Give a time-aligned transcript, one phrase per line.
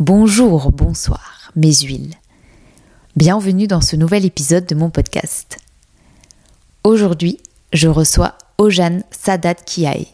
[0.00, 2.14] Bonjour, bonsoir, mes huiles.
[3.16, 5.58] Bienvenue dans ce nouvel épisode de mon podcast.
[6.84, 7.36] Aujourd'hui,
[7.74, 10.06] je reçois Ojan Sadat Kiae.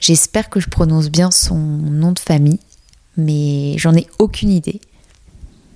[0.00, 2.58] J'espère que je prononce bien son nom de famille,
[3.16, 4.80] mais j'en ai aucune idée.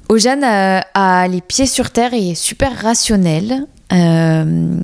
[0.09, 3.65] Ojan a, les pieds sur terre et est super rationnel.
[3.93, 4.81] Euh,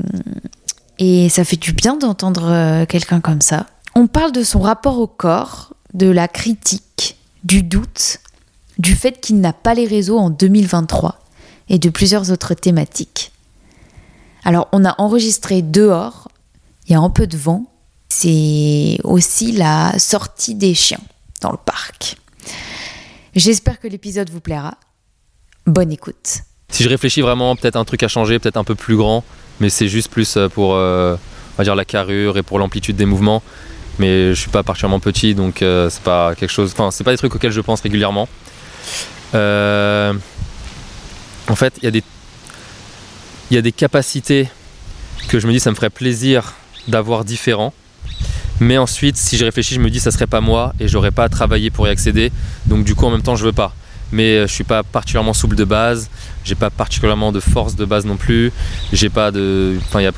[1.00, 3.66] et ça fait du bien d'entendre euh, quelqu'un comme ça.
[3.96, 7.17] On parle de son rapport au corps, de la critique,
[7.48, 8.18] du doute,
[8.78, 11.18] du fait qu'il n'a pas les réseaux en 2023
[11.70, 13.32] et de plusieurs autres thématiques.
[14.44, 16.28] Alors on a enregistré dehors,
[16.86, 17.64] il y a un peu de vent,
[18.10, 21.00] c'est aussi la sortie des chiens
[21.40, 22.18] dans le parc.
[23.34, 24.74] J'espère que l'épisode vous plaira.
[25.66, 26.42] Bonne écoute.
[26.70, 29.24] Si je réfléchis vraiment, peut-être un truc à changer, peut-être un peu plus grand,
[29.60, 31.16] mais c'est juste plus euh, pour euh,
[31.54, 33.42] on va dire la carrure et pour l'amplitude des mouvements
[33.98, 36.72] mais je suis pas particulièrement petit, donc euh, c'est pas quelque chose.
[36.72, 38.28] Enfin, c'est pas des trucs auxquels je pense régulièrement.
[39.34, 40.14] Euh,
[41.48, 42.02] en fait, il y a des
[43.50, 44.48] il y a des capacités
[45.28, 46.54] que je me dis ça me ferait plaisir
[46.86, 47.72] d'avoir différents.
[48.60, 51.24] Mais ensuite, si je réfléchis, je me dis ça serait pas moi et j'aurais pas
[51.24, 52.32] à travailler pour y accéder.
[52.66, 53.72] Donc du coup, en même temps, je veux pas.
[54.10, 56.10] Mais euh, je suis pas particulièrement souple de base.
[56.44, 58.52] J'ai pas particulièrement de force de base non plus.
[58.92, 59.76] J'ai pas de.
[59.86, 60.12] Enfin, il y a...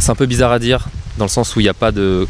[0.00, 2.26] C'est un peu bizarre à dire dans le sens où il n'y a pas de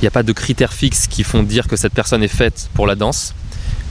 [0.00, 2.88] il a pas de critères fixes qui font dire que cette personne est faite pour
[2.88, 3.34] la danse,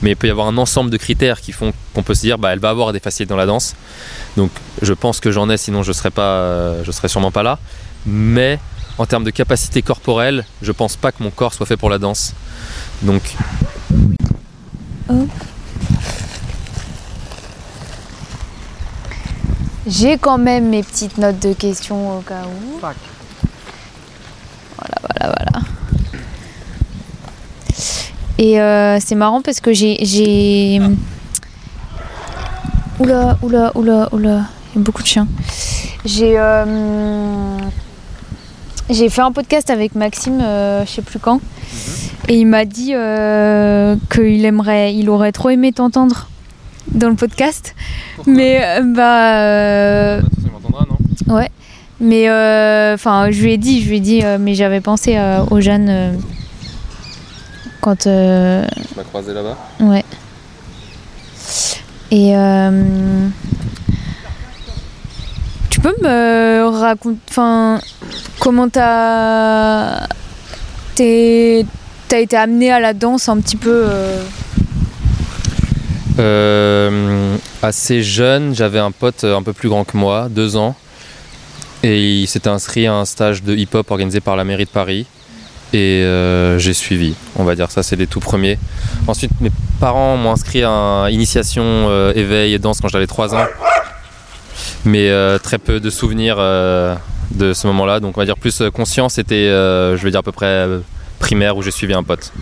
[0.02, 2.36] mais il peut y avoir un ensemble de critères qui font qu'on peut se dire
[2.36, 3.74] bah elle va avoir des facilités dans la danse.
[4.36, 4.50] Donc
[4.82, 7.58] je pense que j'en ai, sinon je serais pas, je serais sûrement pas là.
[8.04, 8.58] Mais
[8.98, 11.98] en termes de capacité corporelle, je pense pas que mon corps soit fait pour la
[11.98, 12.34] danse.
[13.02, 13.22] Donc.
[19.86, 22.80] J'ai quand même mes petites notes de questions au cas où.
[24.82, 25.66] Voilà, voilà, voilà.
[28.38, 30.80] Et euh, c'est marrant parce que j'ai.
[32.98, 34.44] Oula, oula, oula, oula.
[34.74, 35.28] Il y a beaucoup de chiens.
[36.04, 36.34] J'ai.
[36.36, 37.56] Euh,
[38.90, 41.40] j'ai fait un podcast avec Maxime, euh, je sais plus quand.
[42.28, 42.94] Et il m'a dit
[44.10, 46.28] qu'il aimerait, il aurait trop aimé t'entendre
[46.88, 47.74] dans le podcast.
[48.26, 50.18] mais bah.
[50.18, 51.34] Il m'entendra, non?
[51.34, 51.50] Ouais.
[52.02, 55.16] Mais euh, enfin, je lui ai dit, je lui ai dit, euh, mais j'avais pensé
[55.16, 56.18] euh, aux Jeanne
[57.80, 58.02] quand.
[58.04, 59.56] Je m'as croisé là-bas.
[59.78, 60.04] Ouais.
[62.10, 62.34] Et
[65.70, 67.80] tu peux me raconter, enfin,
[68.40, 70.08] comment t'as
[70.96, 71.64] t'es
[72.08, 73.86] t'as été amené à la danse un petit peu.
[77.62, 80.74] assez jeune, j'avais un pote un peu plus grand que moi, deux ans,
[81.82, 85.06] et il s'était inscrit à un stage de hip-hop organisé par la mairie de Paris.
[85.72, 88.58] Et euh, j'ai suivi, on va dire ça, c'est les tout premiers.
[89.06, 89.50] Ensuite, mes
[89.80, 93.46] parents m'ont inscrit à initiation euh, éveil et danse quand j'avais 3 ans.
[94.84, 98.00] Mais euh, très peu de souvenirs de ce moment-là.
[98.00, 100.66] Donc on va dire plus conscient, c'était, je vais dire à peu près
[101.18, 102.32] primaire où j'ai suivi un pote.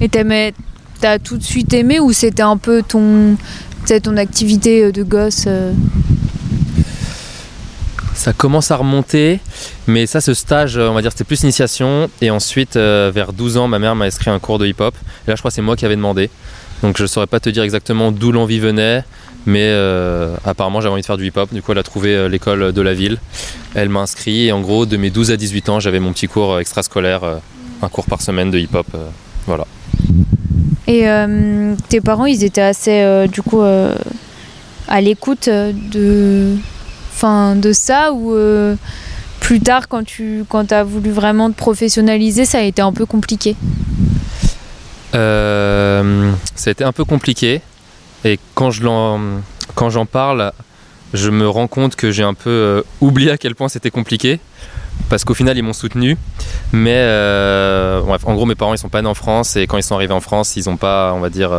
[0.00, 3.36] Et t'as tout de suite aimé ou c'était un peu ton,
[4.02, 5.46] ton activité de gosse
[8.16, 9.40] ça commence à remonter,
[9.86, 12.10] mais ça, ce stage, on va dire, c'était plus initiation.
[12.22, 14.94] Et ensuite, euh, vers 12 ans, ma mère m'a inscrit un cours de hip-hop.
[15.26, 16.30] Et là, je crois que c'est moi qui avais demandé.
[16.82, 19.04] Donc, je ne saurais pas te dire exactement d'où l'envie venait,
[19.44, 21.52] mais euh, apparemment, j'avais envie de faire du hip-hop.
[21.52, 23.18] Du coup, elle a trouvé euh, l'école de la ville.
[23.74, 24.46] Elle m'a inscrit.
[24.46, 27.20] Et en gros, de mes 12 à 18 ans, j'avais mon petit cours extrascolaire,
[27.82, 28.86] un cours par semaine de hip-hop.
[29.46, 29.66] voilà.
[30.88, 31.04] Et
[31.88, 36.56] tes parents, ils étaient assez, du coup, à l'écoute de
[37.16, 38.76] fin, de ça ou euh,
[39.40, 43.06] plus tard quand tu quand as voulu vraiment te professionnaliser ça a été un peu
[43.06, 43.56] compliqué?
[45.14, 47.62] Euh, Ça a été un peu compliqué.
[48.24, 48.82] Et quand je
[49.74, 50.52] quand j'en parle
[51.14, 54.38] je me rends compte que j'ai un peu euh, oublié à quel point c'était compliqué.
[55.08, 56.18] Parce qu'au final ils m'ont soutenu.
[56.72, 57.00] Mais
[58.02, 59.56] en gros mes parents ils sont pas nés en France.
[59.56, 61.50] Et quand ils sont arrivés en France ils n'ont pas on va dire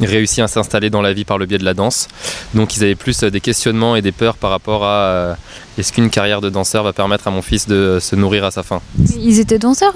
[0.00, 2.08] réussi à s'installer dans la vie par le biais de la danse.
[2.54, 5.34] Donc ils avaient plus euh, des questionnements et des peurs par rapport à euh,
[5.78, 8.62] est-ce qu'une carrière de danseur va permettre à mon fils de se nourrir à sa
[8.62, 8.80] faim?
[9.18, 9.94] Ils étaient danseurs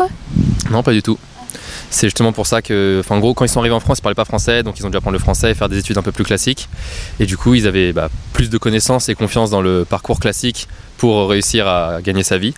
[0.71, 1.19] Non, pas du tout.
[1.91, 4.15] C'est justement pour ça que, en gros, quand ils sont arrivés en France, ils parlaient
[4.15, 6.13] pas français, donc ils ont dû apprendre le français et faire des études un peu
[6.13, 6.69] plus classiques.
[7.19, 10.69] Et du coup, ils avaient bah, plus de connaissances et confiance dans le parcours classique
[10.99, 12.55] pour réussir à gagner sa vie.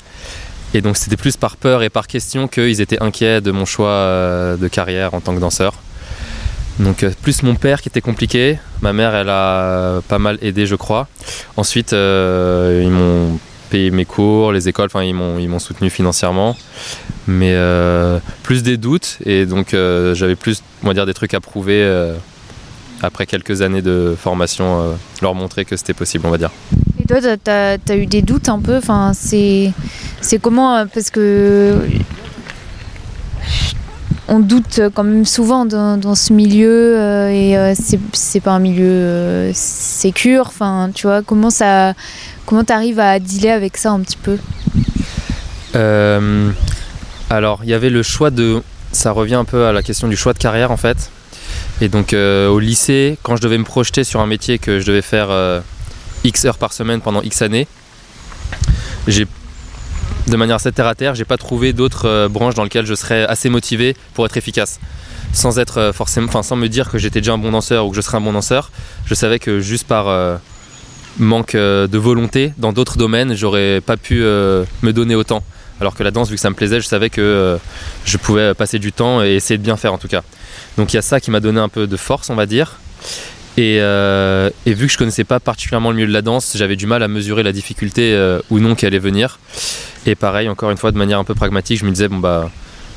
[0.75, 3.89] Et donc, c'était plus par peur et par question qu'ils étaient inquiets de mon choix
[3.89, 5.75] euh, de carrière en tant que danseur.
[6.83, 10.67] Donc euh, plus mon père qui était compliqué, ma mère elle a pas mal aidé
[10.67, 11.09] je crois.
[11.57, 13.39] Ensuite euh, ils m'ont
[13.71, 16.57] payer mes cours, les écoles, enfin ils m'ont, ils m'ont soutenu financièrement.
[17.29, 21.35] Mais euh, plus des doutes et donc euh, j'avais plus, on va dire, des trucs
[21.35, 21.89] à prouver
[23.01, 26.51] après quelques années de formation, leur montrer que c'était possible, on va dire.
[27.01, 28.77] Et toi, tu as, eu des doutes un peu?
[28.77, 29.73] Enfin, c'est
[30.41, 31.79] comment Parce que
[34.29, 37.75] on doute quand même souvent dans, ce milieu euh, et euh,
[38.13, 40.53] c'est pas un milieu euh, sécure.
[40.95, 41.95] Tu vois, comment ça,
[42.47, 44.39] comment t'arrives à dealer avec ça un petit peu?
[47.31, 50.17] Alors, il y avait le choix de, ça revient un peu à la question du
[50.17, 51.11] choix de carrière en fait.
[51.81, 55.03] Et donc au lycée, quand je devais me projeter sur un métier que je devais
[55.03, 55.31] faire
[56.25, 57.67] X heures par semaine pendant X années,
[59.09, 59.27] j'ai
[60.29, 62.95] de manière assez terre à terre, j'ai pas trouvé d'autres euh, branches dans lesquelles je
[62.95, 64.79] serais assez motivé pour être efficace.
[65.33, 67.91] Sans être euh, forcément, enfin sans me dire que j'étais déjà un bon danseur ou
[67.91, 68.71] que je serais un bon danseur,
[69.05, 70.37] je savais que juste par euh,
[71.19, 75.45] manque de volonté dans d'autres domaines, j'aurais pas pu me donner autant.
[75.79, 77.59] Alors que la danse, vu que ça me plaisait, je savais que
[78.07, 80.23] je pouvais passer du temps et essayer de bien faire en tout cas.
[80.79, 82.79] Donc il y a ça qui m'a donné un peu de force, on va dire.
[83.59, 83.77] Et,
[84.65, 87.09] vu que je connaissais pas particulièrement le milieu de la danse, j'avais du mal à
[87.09, 89.39] mesurer la difficulté ou non qui allait venir.
[90.07, 92.51] Et pareil, encore une fois, de manière un peu pragmatique, je me disais, bon bah,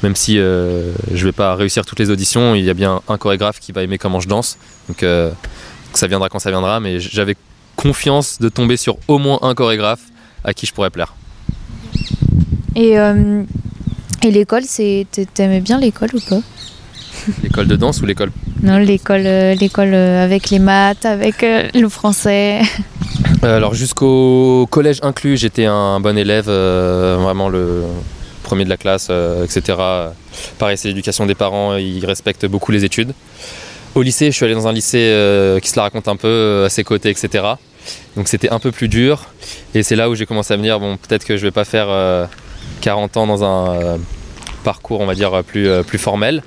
[0.04, 3.18] même si euh, je vais pas réussir toutes les auditions, il y a bien un
[3.18, 4.57] chorégraphe qui va aimer comment je danse.
[4.88, 5.31] Donc euh,
[5.94, 7.36] ça viendra quand ça viendra, mais j'avais
[7.75, 10.02] confiance de tomber sur au moins un chorégraphe
[10.44, 11.16] à qui je pourrais plaire.
[12.75, 13.44] Et, euh,
[14.22, 14.63] et l'école,
[15.34, 16.42] t'aimais bien l'école ou pas?
[17.44, 18.31] L'école de danse ou l'école
[18.62, 21.44] Non, l'école, l'école avec les maths, avec
[21.74, 22.62] le français.
[23.44, 27.84] Euh, alors jusqu'au collège inclus, j'étais un bon élève, euh, vraiment le
[28.44, 29.78] premier de la classe, euh, etc.
[30.58, 33.14] Pareil, c'est l'éducation des parents, ils respectent beaucoup les études.
[33.96, 36.70] Au lycée, je suis allé dans un lycée qui se la raconte un peu, à
[36.70, 37.46] ses côtés, etc.
[38.18, 39.26] Donc c'était un peu plus dur.
[39.74, 41.64] Et c'est là où j'ai commencé à me dire, bon, peut-être que je vais pas
[41.64, 42.28] faire
[42.82, 43.98] 40 ans dans un
[44.66, 46.44] parcours, on va dire, plus, plus formel.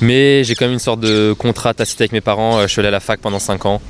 [0.00, 2.62] Mais j'ai quand même une sorte de contrat tacite avec mes parents.
[2.62, 3.82] Je suis allé à la fac pendant 5 ans.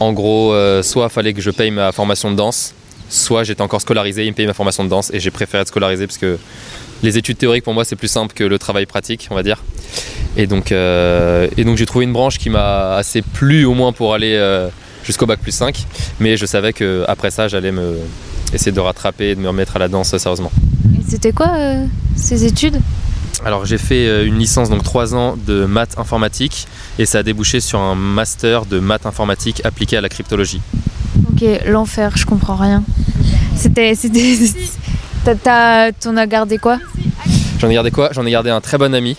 [0.00, 2.74] En gros, euh, soit fallait que je paye ma formation de danse,
[3.08, 5.68] soit j'étais encore scolarisé, ils me payaient ma formation de danse et j'ai préféré être
[5.68, 6.38] scolarisé parce que
[7.02, 9.62] les études théoriques pour moi c'est plus simple que le travail pratique, on va dire.
[10.36, 14.34] Et donc, euh, j'ai trouvé une branche qui m'a assez plu au moins pour aller
[14.34, 14.68] euh,
[15.02, 15.86] jusqu'au bac plus 5,
[16.20, 17.96] mais je savais qu'après ça j'allais me
[18.52, 20.52] essayer de rattraper et de me remettre à la danse sérieusement.
[20.98, 21.52] Et c'était quoi
[22.16, 22.80] ces études?
[23.44, 26.66] Alors j'ai fait euh, une licence donc 3 ans de maths informatique
[26.98, 30.60] et ça a débouché sur un master de maths informatique appliqué à la cryptologie.
[31.30, 32.82] Ok, l'enfer, je comprends rien.
[33.56, 33.94] C'était.
[35.24, 36.78] T'en as gardé quoi?
[37.58, 38.10] J'en ai gardé quoi?
[38.12, 39.16] J'en ai gardé un très bon ami.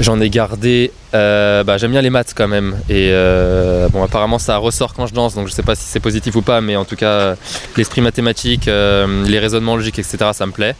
[0.00, 0.92] J'en ai gardé.
[1.14, 2.76] Euh, bah, J'aime bien les maths quand même.
[2.88, 6.00] Et euh, bon, apparemment, ça ressort quand je danse, donc je sais pas si c'est
[6.00, 7.34] positif ou pas, mais en tout cas,
[7.76, 10.76] l'esprit mathématique, les raisonnements logiques, etc., ça me plaît.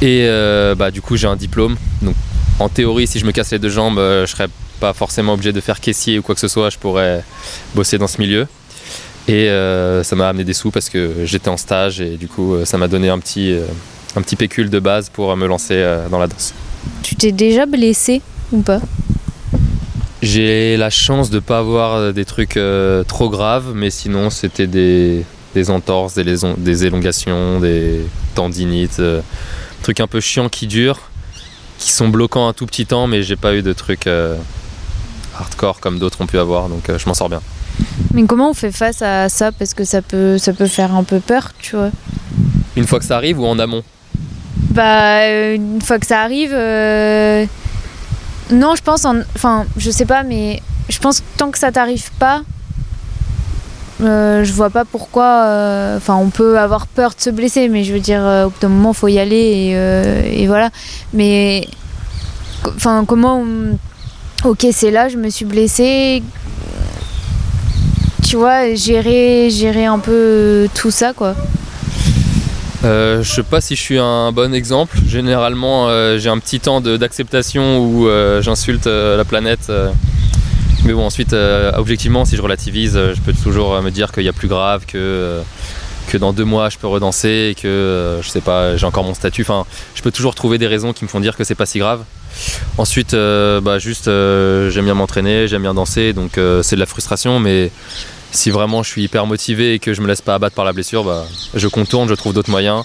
[0.00, 1.76] Et euh, bah, du coup, j'ai un diplôme.
[2.02, 2.14] Donc,
[2.60, 4.48] en théorie, si je me casse les deux jambes, euh, je serais
[4.80, 6.70] pas forcément obligé de faire caissier ou quoi que ce soit.
[6.70, 7.24] Je pourrais
[7.74, 8.46] bosser dans ce milieu.
[9.26, 12.56] Et euh, ça m'a amené des sous parce que j'étais en stage et du coup,
[12.64, 13.54] ça m'a donné un petit,
[14.16, 16.54] un petit pécule de base pour me lancer dans la danse.
[17.02, 18.22] Tu t'es déjà blessé
[18.52, 18.80] ou pas?
[20.22, 22.58] J'ai la chance de ne pas avoir des trucs
[23.06, 26.24] trop graves, mais sinon, c'était des, des entorses, des,
[26.56, 28.00] des élongations, des
[28.34, 29.02] tendinites
[29.82, 31.10] trucs un peu chiants qui durent,
[31.78, 34.36] qui sont bloquants un tout petit temps, mais j'ai pas eu de trucs euh,
[35.38, 37.40] hardcore comme d'autres ont pu avoir, donc euh, je m'en sors bien.
[38.12, 39.52] Mais comment on fait face à ça?
[39.52, 41.90] Parce que ça peut, ça peut faire un peu peur, tu vois.
[42.76, 43.82] Une fois que ça arrive ou en amont?
[44.70, 46.52] Bah, euh, une fois que ça arrive.
[48.50, 49.04] Non, je pense.
[49.04, 49.20] En...
[49.34, 52.42] Enfin, je sais pas, mais je pense que tant que ça t'arrive pas,
[54.00, 55.44] euh, je vois pas pourquoi.
[55.46, 58.50] Euh, enfin, on peut avoir peur de se blesser, mais je veux dire, euh, au
[58.50, 59.74] bout d'un moment, faut y aller
[60.32, 60.70] et, voilà.
[61.12, 61.68] Mais,
[62.66, 63.44] enfin, comment.
[64.44, 66.22] Ok, c'est là, je me suis blessée.
[68.24, 71.34] Tu vois, gérer, gérer un peu tout ça, quoi.
[72.82, 74.98] je sais pas si je suis un bon exemple.
[75.06, 75.88] Généralement,
[76.18, 78.06] j'ai un petit temps d'acceptation où
[78.40, 79.72] j'insulte la planète
[80.84, 84.12] mais bon, ensuite, euh, objectivement, si je relativise, euh, je peux toujours euh, me dire
[84.12, 85.40] qu'il y a plus grave, que,
[86.08, 89.14] que dans deux mois, je peux redanser, et que je sais pas, j'ai encore mon
[89.14, 89.42] statut.
[89.42, 91.78] Enfin, je peux toujours trouver des raisons qui me font dire que c'est pas si
[91.78, 92.04] grave.
[92.78, 97.70] Ensuite, bah, juste, j'aime bien m'entraîner, j'aime bien danser, donc c'est de la frustration, mais
[98.30, 100.72] si vraiment je suis hyper motivé et que je me laisse pas abattre par la
[100.72, 102.84] blessure, bah, je contourne, je trouve d'autres moyens.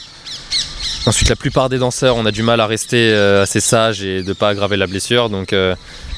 [1.06, 4.34] Ensuite, la plupart des danseurs, on a du mal à rester assez sage et de
[4.34, 5.54] pas aggraver la blessure, donc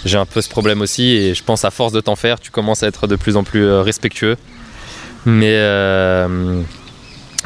[0.06, 2.52] j'ai un peu ce problème aussi et je pense à force de t'en faire, tu
[2.52, 4.38] commences à être de plus en plus euh, respectueux.
[5.26, 6.62] Mais, euh,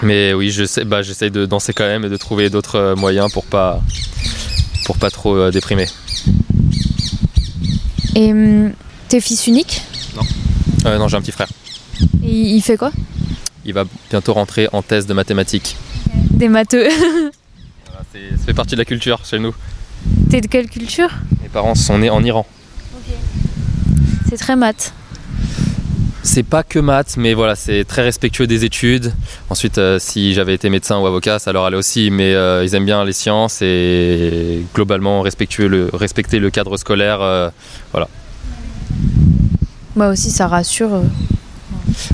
[0.03, 3.31] Mais oui, j'essaie bah, j'essaye de danser quand même et de trouver d'autres euh, moyens
[3.31, 3.81] pour pas,
[4.85, 5.87] pour pas trop déprimer.
[8.15, 8.73] Et hum,
[9.07, 9.81] t'es fils unique?
[10.85, 11.49] Euh, non, j'ai un petit frère.
[12.23, 12.91] Et il fait quoi?
[13.65, 15.75] Il va bientôt rentrer en thèse de mathématiques.
[16.31, 16.89] Des matheux.
[18.13, 19.53] Ça fait partie de la culture chez nous.
[20.29, 21.09] T'es de quelle culture
[21.41, 22.45] Mes parents sont nés en Iran.
[24.29, 24.93] C'est très maths.
[26.21, 29.11] C'est pas que maths, mais voilà, c'est très respectueux des études.
[29.49, 32.75] Ensuite, euh, si j'avais été médecin ou avocat, ça leur allait aussi, mais euh, ils
[32.75, 37.21] aiment bien les sciences et globalement respectueux le, respecter le cadre scolaire.
[37.21, 37.49] euh,
[39.95, 41.01] Moi aussi, ça rassure.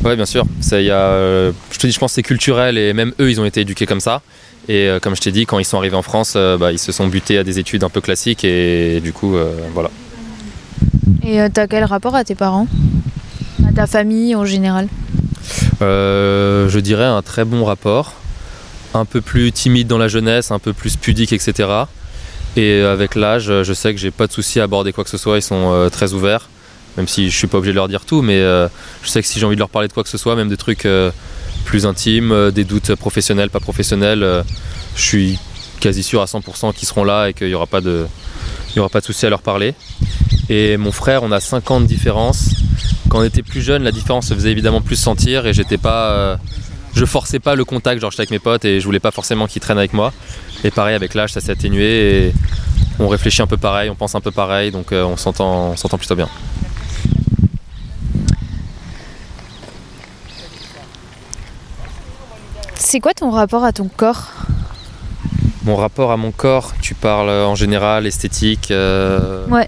[0.04, 0.46] Ouais, bien sûr.
[0.62, 3.42] Ça, y a, je te dis, je pense que c'est culturel et même eux, ils
[3.42, 4.22] ont été éduqués comme ça.
[4.68, 6.80] Et euh, comme je t'ai dit, quand ils sont arrivés en France, euh, bah, ils
[6.80, 9.92] se sont butés à des études un peu classiques et du coup, euh, voilà.
[11.24, 12.68] Et euh, t'as quel rapport à tes parents?
[13.68, 14.88] À ta famille en général?
[15.82, 18.14] Euh, je dirais un très bon rapport,
[18.94, 21.70] un peu plus timide dans la jeunesse, un peu plus pudique, etc.
[22.56, 25.18] Et avec l'âge, je sais que j'ai pas de souci à aborder quoi que ce
[25.18, 26.48] soit, ils sont très ouverts,
[26.98, 28.68] même si je suis pas obligé de leur dire tout, mais euh,
[29.04, 30.50] je sais que si j'ai envie de leur parler de quoi que ce soit, même
[30.50, 31.12] des trucs euh,
[31.66, 34.44] plus intimes, euh, des doutes professionnels, pas professionnels,
[34.96, 35.40] je suis
[35.80, 38.08] quasi sûr à 100% qu'ils seront là et qu'il n'y aura pas de,
[38.72, 39.74] il y aura pas de souci à leur parler.
[40.50, 42.50] Et mon frère, on a 5 ans de différence.
[43.10, 46.40] Quand on était plus jeune, la différence se faisait évidemment plus sentir et j'étais pas,
[46.96, 49.48] je forçais pas le contact, genre j'étais avec mes potes et je voulais pas forcément
[49.48, 50.14] qu'ils traînent avec moi.
[50.64, 52.34] Et pareil avec l'âge, ça s'est atténué et
[53.00, 56.30] on réfléchit un peu pareil, on pense un peu pareil, donc on s'entend plutôt bien.
[62.88, 64.28] C'est quoi ton rapport à ton corps
[65.64, 68.70] Mon rapport à mon corps, tu parles euh, en général esthétique.
[68.70, 69.68] euh, Ouais.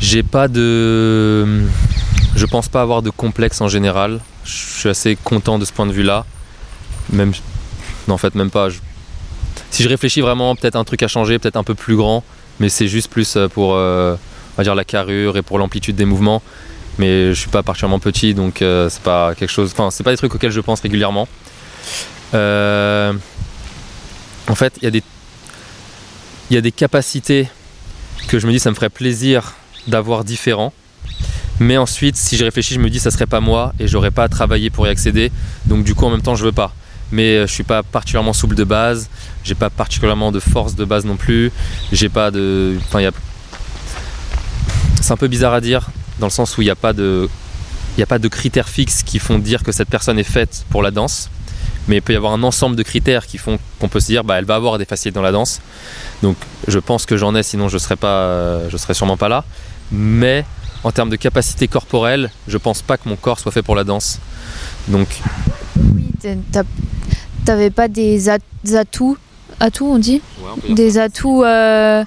[0.00, 1.64] J'ai pas de,
[2.36, 4.20] je pense pas avoir de complexe en général.
[4.44, 6.26] Je suis assez content de ce point de vue-là.
[7.10, 7.32] Même,
[8.08, 8.68] non en fait même pas.
[8.68, 8.80] Je-
[9.70, 12.22] Si je réfléchis vraiment, peut-être un truc à changer, peut-être un peu plus grand,
[12.60, 15.96] mais c'est juste plus euh, pour, euh, on va dire la carrure et pour l'amplitude
[15.96, 16.42] des mouvements.
[17.02, 19.72] Mais je suis pas particulièrement petit, donc euh, c'est pas quelque chose.
[19.72, 21.26] Enfin, c'est pas des trucs auxquels je pense régulièrement.
[22.32, 23.12] Euh,
[24.48, 25.02] En fait, il y a des,
[26.48, 27.48] il des capacités
[28.28, 29.54] que je me dis ça me ferait plaisir
[29.88, 30.72] d'avoir différents.
[31.58, 34.22] Mais ensuite, si je réfléchis, je me dis ça serait pas moi et j'aurais pas
[34.22, 35.32] à travailler pour y accéder.
[35.66, 36.72] Donc du coup, en même temps, je veux pas.
[37.10, 39.10] Mais euh, je suis pas particulièrement souple de base.
[39.42, 41.50] J'ai pas particulièrement de force de base non plus.
[41.90, 42.76] J'ai pas de.
[42.86, 43.12] Enfin, il y a.
[45.00, 47.28] C'est un peu bizarre à dire dans le sens où il n'y a pas de.
[47.96, 50.64] Il n'y a pas de critères fixes qui font dire que cette personne est faite
[50.70, 51.28] pour la danse.
[51.88, 54.24] Mais il peut y avoir un ensemble de critères qui font qu'on peut se dire
[54.24, 55.60] bah elle va avoir des facilités dans la danse.
[56.22, 56.36] Donc
[56.68, 59.44] je pense que j'en ai, sinon je serais pas, euh, je serais sûrement pas là.
[59.90, 60.44] Mais
[60.84, 63.84] en termes de capacité corporelle, je pense pas que mon corps soit fait pour la
[63.84, 64.20] danse.
[64.88, 65.08] Donc
[65.76, 66.08] Oui,
[67.44, 68.38] t'avais pas des at-
[68.74, 69.18] atouts,
[69.60, 70.22] atouts on dit?
[70.68, 72.04] Des atouts euh,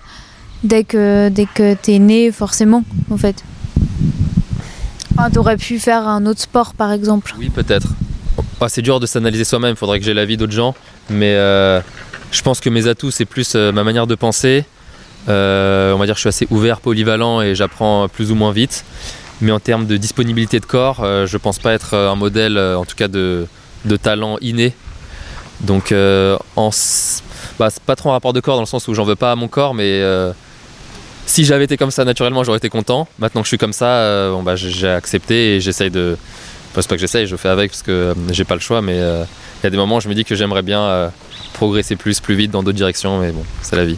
[0.64, 3.44] dès que, dès que t'es né, forcément, en fait.
[5.18, 7.34] Enfin, t'aurais pu faire un autre sport, par exemple.
[7.38, 7.88] oui peut-être.
[8.62, 10.76] Ah, c'est dur de s'analyser soi-même, il faudrait que j'ai l'avis d'autres gens.
[11.10, 11.82] Mais euh,
[12.32, 14.66] je pense que mes atouts, c'est plus euh, ma manière de penser.
[15.28, 18.52] Euh, on va dire que je suis assez ouvert, polyvalent et j'apprends plus ou moins
[18.52, 18.84] vite.
[19.42, 22.96] Mais en termes de disponibilité de corps, je pense pas être un modèle, en tout
[22.96, 23.48] cas de,
[24.02, 24.74] talent inné.
[25.62, 25.94] Donc,
[26.56, 26.70] en
[27.60, 29.34] bah, c'est pas trop un rapport de corps dans le sens où j'en veux pas
[29.34, 30.02] à mon corps, mais
[31.26, 33.08] si j'avais été comme ça naturellement, j'aurais été content.
[33.20, 36.18] Maintenant que je suis comme ça, euh, bon, bah, j'ai- accepté et j'essaye de.
[36.72, 38.82] Enfin, c'est pas que j'essaye, je fais avec parce que euh, j'ai pas le choix,
[38.82, 39.24] mais euh,
[39.62, 41.12] il y a des moments où je me dis que j'aimerais bien
[41.54, 43.98] progresser plus, plus vite dans d'autres directions, mais bon, c'est la vie.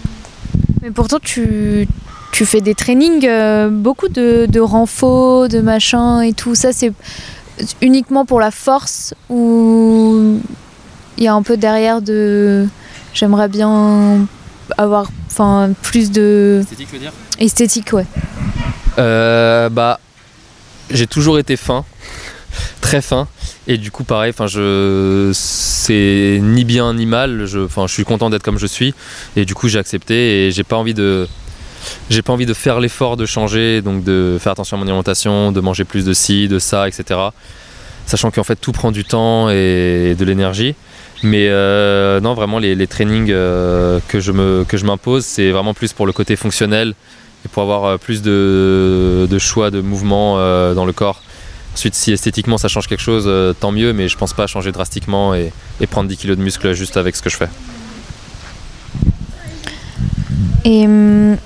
[0.84, 1.88] Mais pourtant, tu,
[2.31, 3.27] tu fais des trainings,
[3.72, 6.53] beaucoup de, de renfo, de machin et tout.
[6.53, 6.93] Ça, c'est
[7.81, 10.39] uniquement pour la force ou
[11.17, 12.67] il y a un peu derrière de.
[13.15, 14.27] J'aimerais bien
[14.78, 18.06] avoir enfin, plus de Esthétique, veux dire esthétique, ouais.
[18.98, 20.00] Euh, bah,
[20.90, 21.86] j'ai toujours été fin,
[22.82, 23.28] très fin,
[23.68, 27.46] et du coup, pareil, enfin, je, c'est ni bien ni mal.
[27.46, 28.94] Je, enfin, je suis content d'être comme je suis,
[29.36, 31.28] et du coup, j'ai accepté, et j'ai pas envie de,
[32.10, 35.52] j'ai pas envie de faire l'effort de changer, donc de faire attention à mon alimentation,
[35.52, 37.20] de manger plus de ci, de ça, etc.
[38.06, 40.76] Sachant qu'en fait, tout prend du temps et de l'énergie.
[41.24, 46.06] Mais euh, non, vraiment, les, les trainings euh, que je m'impose, c'est vraiment plus pour
[46.06, 46.94] le côté fonctionnel
[47.46, 50.36] et pour avoir euh, plus de, de choix de mouvements
[50.74, 51.22] dans le corps.
[51.74, 55.36] Ensuite, si esthétiquement ça change quelque chose, tant mieux, mais je pense pas changer drastiquement
[55.36, 57.50] et, et prendre 10 kilos de muscle juste avec ce que je fais.
[60.66, 61.38] Et hum,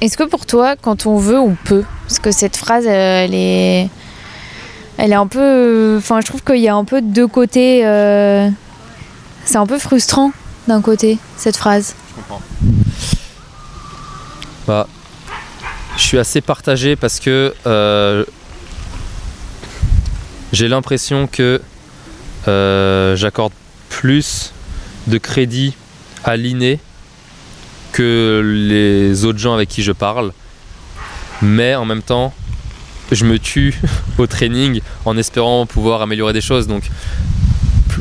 [0.00, 3.90] est-ce que pour toi, quand on veut, on peut Parce que cette phrase, elle est,
[5.02, 5.96] Elle est un peu.
[5.96, 7.86] Enfin, je trouve qu'il y a un peu deux côtés.
[7.86, 8.50] euh,
[9.46, 10.30] C'est un peu frustrant
[10.68, 11.94] d'un côté, cette phrase.
[12.10, 12.42] Je comprends.
[14.66, 14.86] Bah,
[15.96, 18.26] je suis assez partagé parce que euh,
[20.52, 21.62] j'ai l'impression que
[22.46, 23.54] euh, j'accorde
[23.88, 24.52] plus
[25.06, 25.74] de crédit
[26.24, 26.78] à l'inné
[27.92, 30.32] que les autres gens avec qui je parle.
[31.40, 32.34] Mais en même temps,
[33.12, 33.74] je me tue
[34.18, 36.66] au training en espérant pouvoir améliorer des choses.
[36.66, 36.82] Donc,
[37.88, 38.00] pl-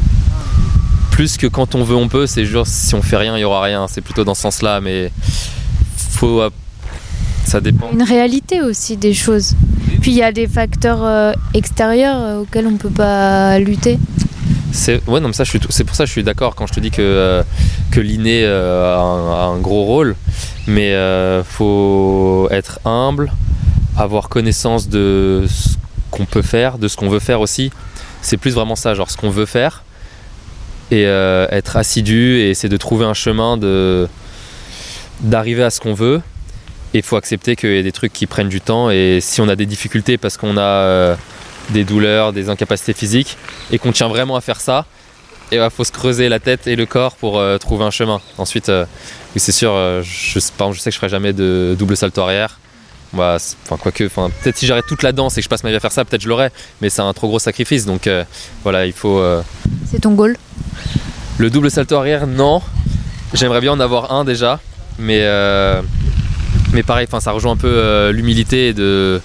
[1.12, 2.28] plus que quand on veut, on peut.
[2.28, 3.88] C'est juste si on fait rien, il y aura rien.
[3.88, 4.82] C'est plutôt dans ce sens-là.
[4.82, 5.12] Mais
[5.98, 6.42] faut,
[7.46, 7.90] ça dépend.
[7.92, 9.56] Une réalité aussi des choses.
[10.02, 14.00] Puis il y a des facteurs euh, extérieurs euh, auxquels on peut pas lutter.
[14.72, 16.54] C'est ouais, non, mais ça, je suis tout- c'est pour ça que je suis d'accord
[16.56, 17.44] quand je te dis que, euh,
[17.92, 20.16] que l'inné euh, a, un, a un gros rôle.
[20.68, 23.32] Mais euh, faut être humble,
[24.00, 25.76] avoir connaissance de ce
[26.12, 27.72] qu'on peut faire, de ce qu'on veut faire aussi.
[28.22, 29.84] C'est plus vraiment ça, genre ce qu'on veut faire.
[30.92, 34.08] Et euh, être assidu et essayer de trouver un chemin de
[35.20, 36.22] d'arriver à ce qu'on veut.
[36.94, 38.90] Et il faut accepter qu'il y a des trucs qui prennent du temps.
[38.90, 41.16] Et si on a des difficultés parce qu'on a euh,
[41.72, 43.38] des douleurs, des incapacités physiques,
[43.72, 44.86] et qu'on tient vraiment à faire ça,
[45.52, 48.22] il faut se creuser la tête et le corps pour euh, trouver un chemin.
[48.38, 51.98] Ensuite, oui, c'est sûr, je, par exemple, je sais que je ferai jamais de double
[51.98, 52.60] salto arrière.
[53.14, 55.70] Bah, Enfin, quoique, enfin, peut-être si j'arrête toute la danse et que je passe ma
[55.72, 56.52] vie à faire ça, peut-être je l'aurais,
[56.82, 57.86] mais c'est un trop gros sacrifice.
[57.86, 58.24] Donc euh,
[58.64, 59.20] voilà, il faut.
[59.20, 59.42] euh,
[59.90, 60.38] C'est ton goal?
[61.38, 62.62] Le double salto arrière, non.
[63.34, 64.60] J'aimerais bien en avoir un déjà,
[64.98, 65.82] mais, euh,
[66.74, 69.22] mais pareil, enfin, ça rejoint un peu euh, l'humilité et de,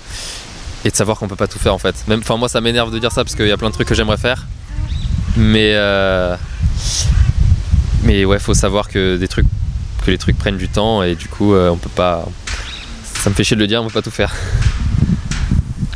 [0.85, 1.95] et de savoir qu'on peut pas tout faire en fait.
[2.09, 3.89] Même, enfin, moi, ça m'énerve de dire ça parce qu'il y a plein de trucs
[3.89, 4.47] que j'aimerais faire,
[5.37, 6.37] mais euh,
[8.03, 9.47] mais ouais, faut savoir que des trucs,
[10.05, 12.25] que les trucs prennent du temps et du coup, on peut pas.
[13.25, 14.35] Ça me fait chier de le dire, on peut pas tout faire.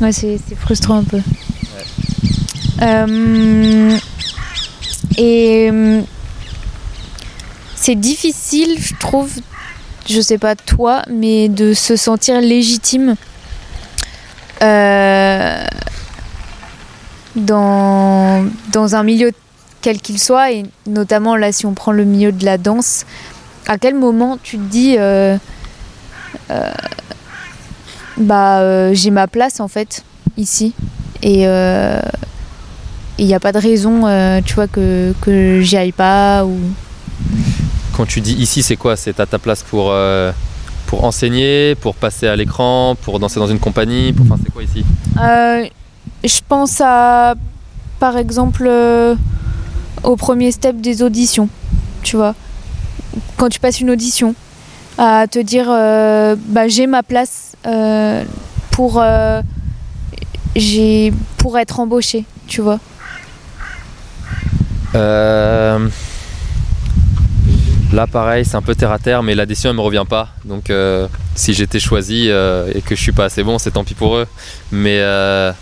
[0.01, 1.19] Ouais, c'est frustrant un peu.
[2.81, 3.99] Euh,
[5.15, 6.01] et euh,
[7.75, 9.31] c'est difficile, je trouve,
[10.09, 13.15] je sais pas toi, mais de se sentir légitime
[14.63, 15.63] euh,
[17.35, 19.33] dans, dans un milieu
[19.81, 23.05] quel qu'il soit, et notamment là, si on prend le milieu de la danse,
[23.67, 24.95] à quel moment tu te dis.
[24.97, 25.37] euh,
[26.49, 26.71] euh,
[28.19, 30.03] bah euh, j'ai ma place en fait
[30.37, 30.73] ici.
[31.23, 31.45] Et
[33.19, 36.57] il n'y a pas de raison euh, tu vois que, que j'y aille pas ou
[37.93, 38.95] Quand tu dis ici, c'est quoi?
[38.95, 40.31] C'est à ta place pour, euh,
[40.87, 44.13] pour enseigner, pour passer à l'écran, pour danser dans une compagnie?
[44.13, 44.25] Pour...
[44.25, 44.85] Enfin, c'est quoi ici?
[45.21, 45.65] Euh,
[46.23, 47.35] je pense à
[47.99, 49.15] par exemple euh,
[50.03, 51.49] au premier step des auditions
[52.01, 52.35] tu vois.
[53.35, 54.33] Quand tu passes une audition
[54.99, 58.25] à te dire euh, bah j'ai ma place euh,
[58.71, 59.41] pour euh,
[60.57, 62.79] j'ai pour être embauché tu vois
[67.91, 70.29] Là, pareil, c'est un peu terre à terre, mais la décision, elle me revient pas.
[70.45, 70.71] Donc,
[71.33, 74.27] si j'étais choisi et que je suis pas assez bon, c'est tant pis pour eux.
[74.71, 75.53] Mais je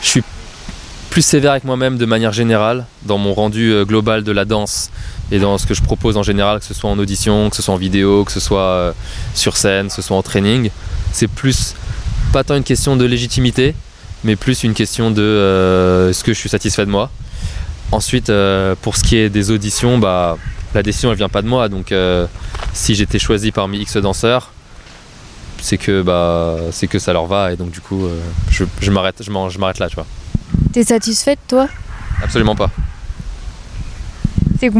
[0.00, 0.22] suis
[1.10, 4.90] plus sévère avec moi-même de manière générale, dans mon rendu global de la danse
[5.32, 7.62] et dans ce que je propose en général, que ce soit en audition, que ce
[7.62, 8.92] soit en vidéo, que ce soit euh,
[9.34, 10.70] sur scène, que ce soit en training.
[11.10, 11.74] C'est plus,
[12.34, 13.74] pas tant une question de légitimité,
[14.24, 17.10] mais plus une question de euh, est-ce que je suis satisfait de moi.
[17.92, 20.36] Ensuite, euh, pour ce qui est des auditions, bah,
[20.74, 21.70] la décision elle vient pas de moi.
[21.70, 22.26] Donc, euh,
[22.74, 24.52] si j'étais choisi parmi X danseurs,
[25.62, 28.06] c'est que bah, c'est que ça leur va et donc du coup,
[28.50, 30.06] je, je m'arrête, je m'arrête là, tu vois.
[30.72, 31.68] t'es satisfaite toi?
[32.22, 32.70] Absolument pas.
[34.62, 34.70] C'est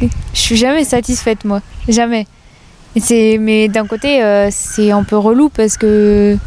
[0.00, 2.26] je suis jamais satisfaite moi, jamais.
[3.10, 6.38] Mais d'un côté euh, c'est un peu relou parce que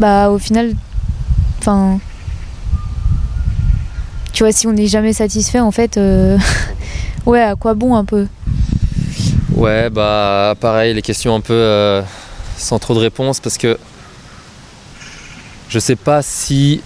[0.00, 0.72] bah au final
[1.58, 1.98] enfin
[4.32, 6.38] tu vois si on n'est jamais satisfait en fait euh,
[7.26, 8.26] ouais à quoi bon un peu?
[9.56, 12.02] Ouais, bah pareil, les questions un peu euh,
[12.58, 13.78] sans trop de réponses parce que
[15.70, 16.82] je sais pas si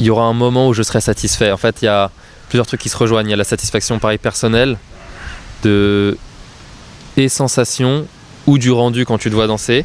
[0.00, 1.52] il y aura un moment où je serai satisfait.
[1.52, 2.10] En fait, il y a
[2.50, 3.28] plusieurs trucs qui se rejoignent.
[3.28, 4.76] Il y a la satisfaction pareil personnelle
[5.62, 6.18] de
[7.16, 8.06] et sensation
[8.46, 9.84] ou du rendu quand tu dois danser.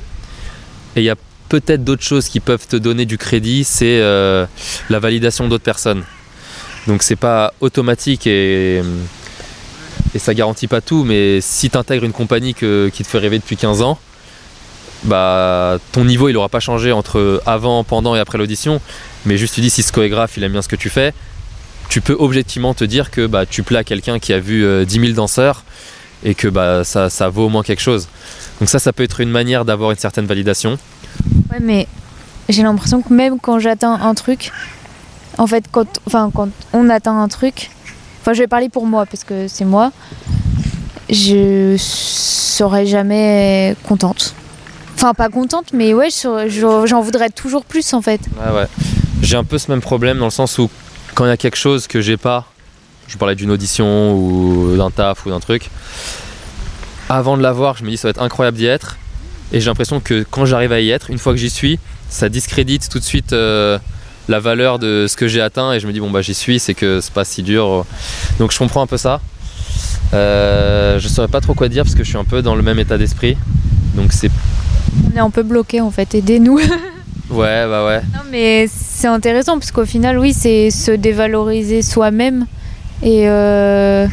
[0.95, 1.15] Et il y a
[1.49, 4.45] peut-être d'autres choses qui peuvent te donner du crédit, c'est euh,
[4.89, 6.04] la validation d'autres personnes.
[6.88, 8.82] Donc c'est pas automatique et
[10.13, 13.38] et ça garantit pas tout, mais si tu intègres une compagnie qui te fait rêver
[13.38, 13.99] depuis 15 ans,
[15.04, 18.80] bah ton niveau il aura pas changé entre avant, pendant et après l'audition,
[19.25, 21.13] mais juste tu dis si ce chorégraphe il aime bien ce que tu fais,
[21.89, 24.86] tu peux objectivement te dire que bah, tu plais à quelqu'un qui a vu euh,
[24.86, 25.63] 10 000 danseurs
[26.24, 28.08] et que bah, ça, ça vaut au moins quelque chose.
[28.60, 30.78] Donc ça, ça peut être une manière d'avoir une certaine validation.
[31.52, 31.88] ouais mais
[32.50, 34.52] j'ai l'impression que même quand j'atteins un truc,
[35.38, 37.71] en fait, quand, enfin, quand on atteint un truc,
[38.21, 39.91] enfin, je vais parler pour moi parce que c'est moi,
[41.10, 44.36] je serai jamais contente.
[44.95, 46.10] Enfin, pas contente, mais ouais,
[46.48, 48.21] j'en voudrais toujours plus en fait.
[48.39, 48.67] Ouais, ouais.
[49.21, 50.69] J'ai un peu ce même problème dans le sens où
[51.15, 52.45] quand il y a quelque chose que j'ai pas,
[53.08, 55.69] je parlais d'une audition ou d'un taf ou d'un truc,
[57.10, 58.97] avant de l'avoir, je me dis ça va être incroyable d'y être.
[59.51, 62.30] Et j'ai l'impression que quand j'arrive à y être, une fois que j'y suis, ça
[62.30, 63.80] discrédite tout de suite euh,
[64.28, 65.71] la valeur de ce que j'ai atteint.
[65.71, 67.86] Et je me dis, bon, bah j'y suis, c'est que c'est pas si dur.
[68.39, 69.21] Donc je comprends un peu ça.
[70.13, 72.63] Euh, je saurais pas trop quoi dire parce que je suis un peu dans le
[72.63, 73.38] même état d'esprit.
[73.95, 74.32] Donc c'est.
[75.13, 76.60] On est un peu bloqué en fait, aidez-nous.
[77.29, 78.01] ouais, bah ouais.
[78.13, 82.45] Non, mais c'est intéressant parce qu'au final, oui, c'est se dévaloriser soi-même.
[83.03, 84.07] Et euh,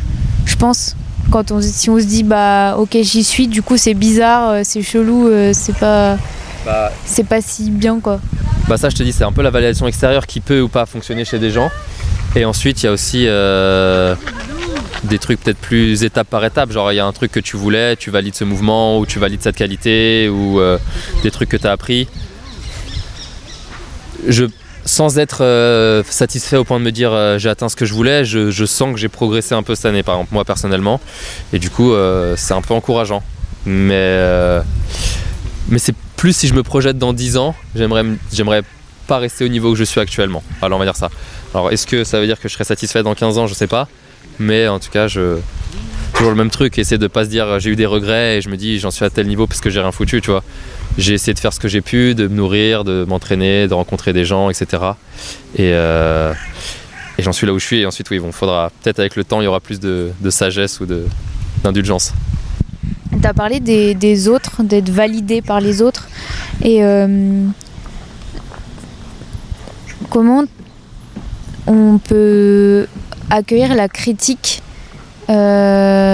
[0.44, 0.96] je pense,
[1.30, 4.60] quand on, si on se dit, bah ok, j'y suis, du coup c'est bizarre, euh,
[4.64, 6.18] c'est chelou, euh, c'est pas.
[6.64, 8.20] Bah, c'est pas si bien quoi.
[8.68, 10.86] Bah ça je te dis c'est un peu la validation extérieure qui peut ou pas
[10.86, 11.70] fonctionner chez des gens.
[12.36, 13.26] Et ensuite il y a aussi
[15.04, 16.70] des trucs peut-être plus étape par étape.
[16.70, 19.18] Genre, il y a un truc que tu voulais, tu valides ce mouvement, ou tu
[19.18, 20.78] valides cette qualité, ou euh,
[21.22, 22.08] des trucs que tu as appris.
[24.26, 24.44] Je,
[24.84, 27.94] sans être euh, satisfait au point de me dire euh, j'ai atteint ce que je
[27.94, 31.00] voulais, je, sens que j'ai progressé un peu cette année, par exemple, moi personnellement.
[31.52, 31.92] Et du coup,
[32.36, 33.22] c'est un peu encourageant.
[33.64, 34.60] Mais,
[35.68, 38.62] mais c'est plus si je me projette dans 10 ans, j'aimerais, j'aimerais
[39.06, 40.42] pas rester au niveau que je suis actuellement.
[40.60, 41.10] Alors, on va dire ça.
[41.54, 43.46] Alors, est-ce que ça veut dire que je serai satisfait dans 15 ans?
[43.46, 43.88] Je sais pas.
[44.38, 45.38] Mais en tout cas, je
[46.14, 48.48] toujours le même truc, essayer de pas se dire j'ai eu des regrets et je
[48.48, 50.44] me dis j'en suis à tel niveau parce que j'ai rien foutu, tu vois.
[50.98, 54.12] J'ai essayé de faire ce que j'ai pu, de me nourrir, de m'entraîner, de rencontrer
[54.12, 54.82] des gens, etc.
[55.58, 56.32] Euh,
[57.18, 57.80] et, j'en suis là où je suis.
[57.80, 60.80] Et ensuite, oui, bon, faudra peut-être avec le temps, il y aura plus de, sagesse
[60.80, 60.86] ou
[61.64, 62.12] d'indulgence.
[63.10, 66.08] Tu as parlé des, autres, d'être validé par les autres.
[66.62, 67.46] Et euh,
[70.10, 70.44] comment
[71.66, 72.86] on peut
[73.30, 74.62] accueillir la critique
[75.30, 76.11] euh,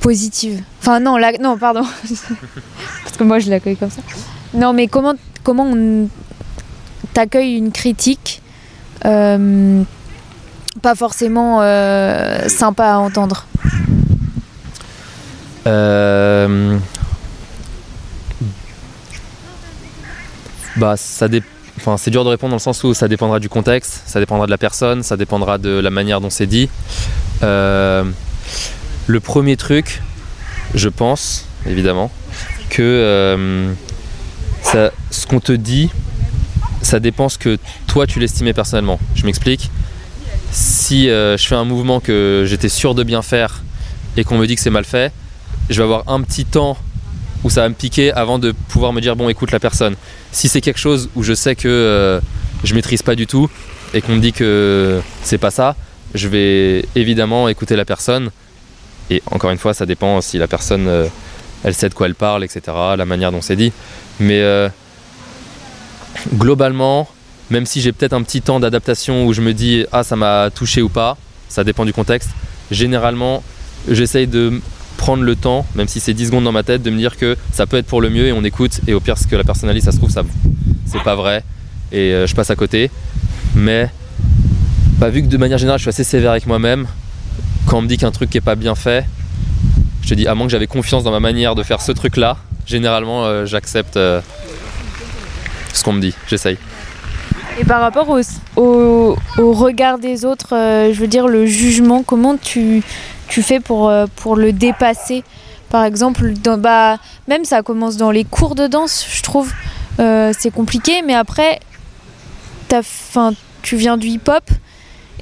[0.00, 0.62] positive.
[0.80, 1.82] Enfin non, non, pardon.
[3.04, 4.02] Parce que moi je l'accueille comme ça.
[4.54, 6.08] Non, mais comment comment on
[7.12, 8.42] t'accueille une critique
[9.04, 9.82] euh,
[10.82, 13.46] pas forcément euh, sympa à entendre?
[20.76, 21.46] Bah ça dépend
[21.78, 24.46] Enfin, c'est dur de répondre dans le sens où ça dépendra du contexte, ça dépendra
[24.46, 26.68] de la personne, ça dépendra de la manière dont c'est dit.
[27.44, 28.02] Euh,
[29.08, 30.02] le premier truc,
[30.74, 32.12] je pense, évidemment,
[32.68, 33.72] que euh,
[35.10, 35.88] ce qu'on te dit,
[36.82, 39.00] ça dépend ce que toi tu l'estimais personnellement.
[39.14, 39.70] Je m'explique.
[40.52, 43.62] Si euh, je fais un mouvement que j'étais sûr de bien faire
[44.16, 45.10] et qu'on me dit que c'est mal fait,
[45.70, 46.76] je vais avoir un petit temps
[47.44, 49.96] où ça va me piquer avant de pouvoir me dire bon écoute la personne.
[50.32, 52.20] Si c'est quelque chose où je sais que euh,
[52.62, 53.48] je maîtrise pas du tout
[53.94, 55.76] et qu'on me dit que c'est pas ça,
[56.14, 58.30] je vais évidemment écouter la personne.
[59.10, 61.06] Et encore une fois, ça dépend si la personne euh,
[61.64, 62.60] elle sait de quoi elle parle, etc.
[62.96, 63.72] La manière dont c'est dit.
[64.20, 64.68] Mais euh,
[66.34, 67.08] globalement,
[67.50, 70.50] même si j'ai peut-être un petit temps d'adaptation où je me dis ah ça m'a
[70.54, 71.16] touché ou pas,
[71.48, 72.30] ça dépend du contexte.
[72.70, 73.42] Généralement,
[73.88, 74.60] j'essaye de
[74.96, 77.36] prendre le temps, même si c'est 10 secondes dans ma tête, de me dire que
[77.52, 78.80] ça peut être pour le mieux et on écoute.
[78.86, 80.22] Et au pire, ce que la personnalité, ça se trouve, ça,
[80.86, 81.44] c'est pas vrai.
[81.92, 82.90] Et euh, je passe à côté.
[83.54, 83.88] Mais
[84.98, 86.86] bah, vu que de manière générale, je suis assez sévère avec moi-même,
[87.68, 89.04] quand on me dit qu'un truc n'est pas bien fait,
[90.02, 92.38] je te dis, à moins que j'avais confiance dans ma manière de faire ce truc-là,
[92.66, 94.20] généralement, euh, j'accepte euh,
[95.74, 96.14] ce qu'on me dit.
[96.28, 96.56] J'essaye.
[97.60, 98.08] Et par rapport
[98.56, 102.82] au, regard des autres, je veux dire le jugement, comment tu,
[103.28, 105.24] fais pour, euh, le dépasser?
[105.68, 109.52] Par exemple, dans, bah, même ça commence dans les cours de danse, je trouve.
[110.00, 111.58] Euh, c'est compliqué, mais après,
[113.62, 114.44] tu viens du hip-hop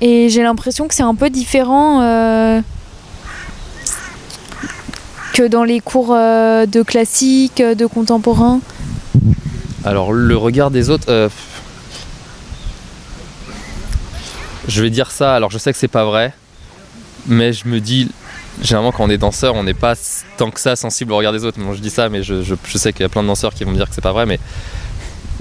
[0.01, 2.61] et j'ai l'impression que c'est un peu différent euh,
[5.33, 8.61] que dans les cours de classique, de contemporain.
[9.85, 11.31] Alors, le regard des autres.
[14.69, 16.35] Je vais dire ça, alors je sais que c'est pas vrai,
[17.27, 18.11] mais je me dis,
[18.61, 19.95] généralement quand on est danseur, on n'est pas
[20.37, 21.59] tant que ça sensible au regard des autres.
[21.73, 22.43] Je dis ça, mais je,
[22.75, 24.27] sais qu'il y a plein de danseurs qui vont me dire que c'est pas vrai,
[24.27, 24.41] mais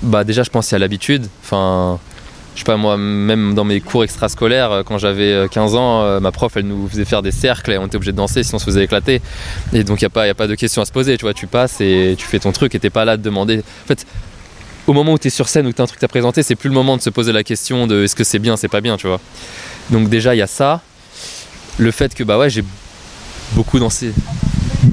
[0.03, 1.27] bah déjà je pense qu'il y a l'habitude.
[1.43, 1.99] Enfin,
[2.55, 6.03] je sais pas moi, même dans mes cours extrascolaires, euh, quand j'avais 15 euh, ans,
[6.03, 8.43] euh, ma prof elle nous faisait faire des cercles et on était obligé de danser
[8.43, 9.21] sinon on se faisait éclater.
[9.73, 11.47] Et donc il n'y a, a pas de question à se poser, tu vois, tu
[11.47, 13.59] passes et tu fais ton truc et t'es pas là de demander.
[13.59, 14.05] En fait,
[14.87, 16.55] au moment où tu es sur scène, où tu as un truc à présenter, c'est
[16.55, 18.81] plus le moment de se poser la question de est-ce que c'est bien, c'est pas
[18.81, 19.19] bien, tu vois.
[19.89, 20.81] Donc déjà il y a ça
[21.77, 22.63] le fait que bah ouais j'ai
[23.51, 24.13] beaucoup dansé.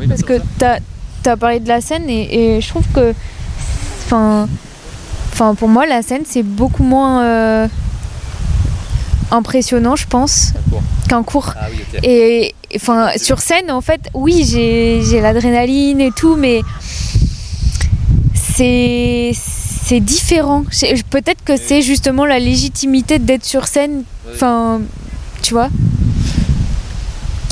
[0.08, 3.14] Parce que tu as, parlé de la scène et, je trouve que
[4.04, 4.48] Enfin,
[5.32, 7.68] enfin, pour moi, la scène, c'est beaucoup moins euh,
[9.30, 10.52] impressionnant, je pense,
[11.08, 11.54] qu'un cours.
[11.56, 12.00] Ah oui.
[12.02, 16.60] Et enfin, sur scène, en fait, oui, j'ai l'adrénaline et tout, mais
[18.34, 20.64] c'est c'est différent.
[21.10, 24.04] Peut-être que c'est justement la légitimité d'être sur scène.
[24.32, 24.80] Enfin,
[25.42, 25.68] tu vois.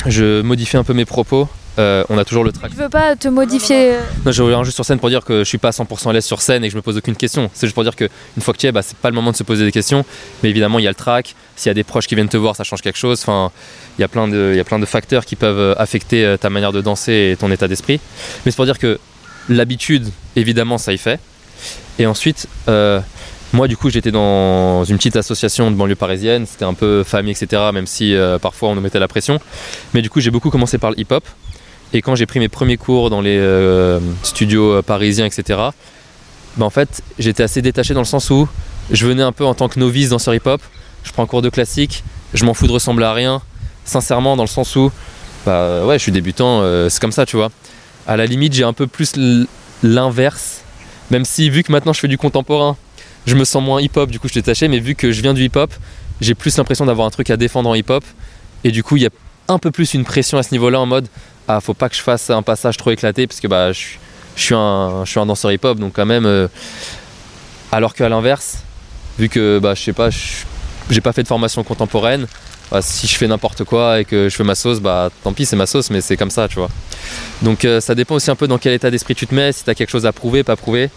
[0.07, 1.49] Je modifie un peu mes propos.
[1.81, 2.71] Euh, on a toujours le track.
[2.77, 3.95] Je veux pas te modifier.
[3.95, 6.11] euh, Non, je reviens juste sur scène pour dire que je suis pas à 100%
[6.11, 7.51] à l'aise sur scène et que je me pose aucune question.
[7.55, 8.05] C'est juste pour dire que
[8.37, 10.05] une fois que tu es, bah, c'est pas le moment de se poser des questions.
[10.43, 11.35] Mais évidemment, il y a le track.
[11.57, 13.21] S'il y a des proches qui viennent te voir, ça change quelque chose.
[13.23, 13.51] Enfin,
[13.99, 16.37] il y a plein de, il y a plein de facteurs qui peuvent euh, affecter
[16.41, 17.99] ta manière de danser et ton état d'esprit.
[18.45, 18.99] Mais c'est pour dire que
[19.49, 21.19] l'habitude, évidemment, ça y fait.
[21.99, 23.01] Et ensuite, euh,
[23.53, 26.47] moi, du coup, j'étais dans une petite association de banlieue parisienne.
[26.47, 27.63] C'était un peu famille, etc.
[27.73, 29.41] Même si euh, parfois on nous mettait la pression.
[29.95, 31.25] Mais du coup, j'ai beaucoup commencé par le hip-hop.
[31.93, 35.59] Et quand j'ai pris mes premiers cours dans les euh, studios euh, parisiens, etc.,
[36.57, 38.49] bah, en fait, j'étais assez détaché dans le sens où
[38.91, 40.61] je venais un peu en tant que novice danseur hip-hop.
[41.05, 43.43] Je prends un cours de classique, je m'en fous de ressembler à rien.
[43.85, 44.93] Sincèrement, dans le sens où,
[45.47, 47.51] bah ouais, je suis débutant, euh, c'est comme ça, tu vois.
[48.07, 49.15] À la limite, j'ai un peu plus
[49.83, 50.63] l'inverse.
[51.11, 52.77] Même si, vu que maintenant je fais du contemporain,
[53.27, 55.35] je me sens moins hip-hop, du coup je suis détaché, mais vu que je viens
[55.35, 55.73] du hip-hop,
[56.21, 58.05] j'ai plus l'impression d'avoir un truc à défendre en hip-hop.
[58.63, 59.11] Et du coup, il y a
[59.49, 61.09] un peu plus une pression à ce niveau-là en mode
[61.49, 63.79] ah faut pas que je fasse un passage trop éclaté parce que bah je,
[64.37, 66.49] suis- un je suis un danseur hip hop donc quand même euh,
[67.73, 68.59] alors qu'à l'inverse
[69.19, 70.09] vu que bah je sais pas
[70.91, 72.27] j'ai pas fait de formation contemporaine
[72.71, 75.45] bah, si je fais n'importe quoi et que je fais ma sauce bah tant pis
[75.47, 76.69] c'est ma sauce mais c'est comme ça tu vois.
[77.43, 79.65] Donc euh, ça dépend aussi un peu dans quel état d'esprit tu te mets si
[79.65, 80.89] t'as quelque chose à prouver pas prouver.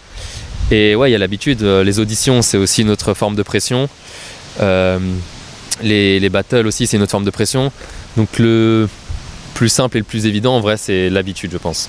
[0.70, 3.42] Et ouais il y a l'habitude euh, les auditions c'est aussi une autre forme de
[3.42, 3.88] pression.
[5.82, 7.72] Les, les battles aussi c'est une autre forme de pression.
[8.16, 8.88] Donc le
[9.54, 11.88] plus simple et le plus évident, en vrai, c'est l'habitude, je pense.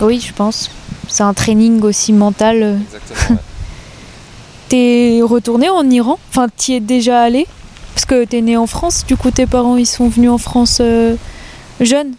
[0.00, 0.70] Oui, je pense.
[1.08, 2.62] C'est un training aussi mental.
[2.62, 2.76] euh.
[2.94, 3.38] Exactement.
[4.68, 6.18] T'es retourné en Iran?
[6.30, 7.46] Enfin, t'y es déjà allé?
[7.94, 10.78] Parce que t'es né en France, du coup tes parents ils sont venus en France
[10.80, 11.16] euh,
[11.80, 12.12] jeunes?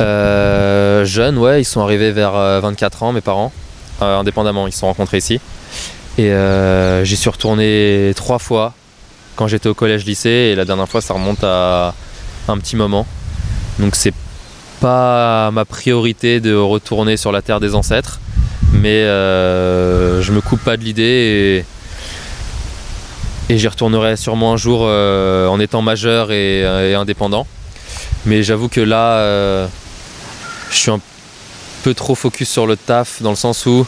[0.00, 3.52] Euh, jeunes, ouais, ils sont arrivés vers euh, 24 ans, mes parents,
[4.00, 5.38] euh, indépendamment, ils se sont rencontrés ici.
[6.16, 8.72] Et euh, j'y suis retourné trois fois
[9.36, 11.94] quand j'étais au collège-lycée, et la dernière fois, ça remonte à
[12.48, 13.06] un petit moment.
[13.78, 14.14] Donc c'est
[14.80, 18.20] pas ma priorité de retourner sur la terre des ancêtres,
[18.72, 21.64] mais euh, je me coupe pas de l'idée
[23.48, 27.46] et, j'y retournerai sûrement un jour euh, en étant majeur et, et indépendant.
[28.24, 29.68] Mais j'avoue que là, euh,
[30.70, 31.00] je suis un
[31.84, 33.86] peu trop focus sur le taf dans le sens où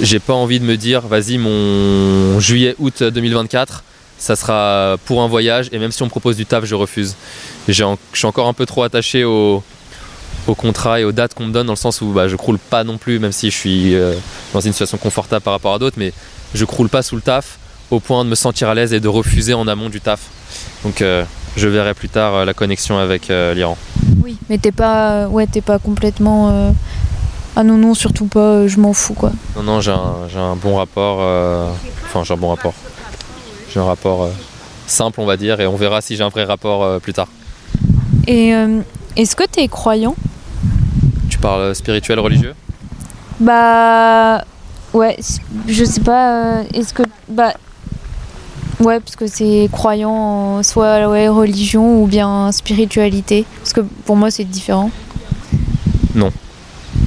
[0.00, 3.84] j'ai pas envie de me dire vas-y mon juillet-août 2024
[4.24, 7.14] ça sera pour un voyage et même si on me propose du taf je refuse.
[7.68, 9.62] J'ai en- je suis encore un peu trop attaché au,
[10.46, 12.58] au contrat et aux dates qu'on me donne dans le sens où bah, je croule
[12.58, 14.14] pas non plus même si je suis euh,
[14.54, 16.12] dans une situation confortable par rapport à d'autres mais
[16.54, 17.58] je croule pas sous le taf
[17.90, 20.20] au point de me sentir à l'aise et de refuser en amont du taf.
[20.84, 21.22] Donc euh,
[21.56, 23.76] je verrai plus tard euh, la connexion avec l'Iran.
[24.22, 24.38] Oui.
[24.48, 26.72] Mais t'es pas, ouais, t'es pas complètement.
[27.56, 28.66] Ah non non, surtout pas.
[28.66, 29.32] je m'en fous quoi.
[29.56, 31.18] Non, non, j'ai un, j'ai un bon rapport.
[32.06, 32.72] Enfin, j'ai un bon rapport.
[33.74, 34.30] J'ai un rapport euh,
[34.86, 37.26] simple, on va dire, et on verra si j'ai un vrai rapport euh, plus tard.
[38.28, 38.82] Et euh,
[39.16, 40.14] est-ce que t'es croyant?
[41.28, 42.54] Tu parles spirituel, religieux?
[43.40, 44.44] Bah
[44.92, 45.18] ouais,
[45.66, 46.62] je sais pas.
[46.72, 47.54] Est-ce que bah
[48.78, 53.44] ouais, parce que c'est croyant en soit ouais religion ou bien spiritualité.
[53.58, 54.92] Parce que pour moi c'est différent.
[56.14, 56.30] Non.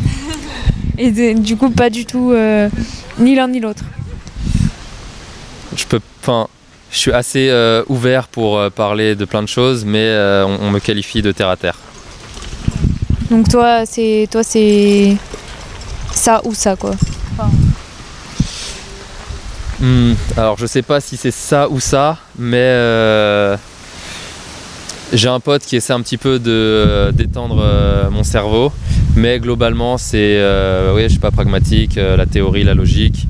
[0.98, 2.70] Et du coup pas du tout euh,
[3.20, 3.86] ni l'un ni l'autre.
[5.78, 6.02] Je peux.
[6.22, 6.50] Enfin,
[6.92, 10.68] je suis assez euh, ouvert pour euh, parler de plein de choses, mais euh, on,
[10.68, 11.78] on me qualifie de terre à terre.
[13.30, 15.18] Donc toi c'est toi c'est
[16.14, 16.92] ça ou ça quoi.
[19.80, 23.56] Hmm, alors, je sais pas si c'est ça ou ça, mais
[25.14, 27.64] j'ai un pote qui essaie un petit peu de d'étendre
[28.10, 28.72] mon cerveau,
[29.16, 33.28] mais globalement, c'est euh, oui, je suis pas pragmatique, la théorie, la logique,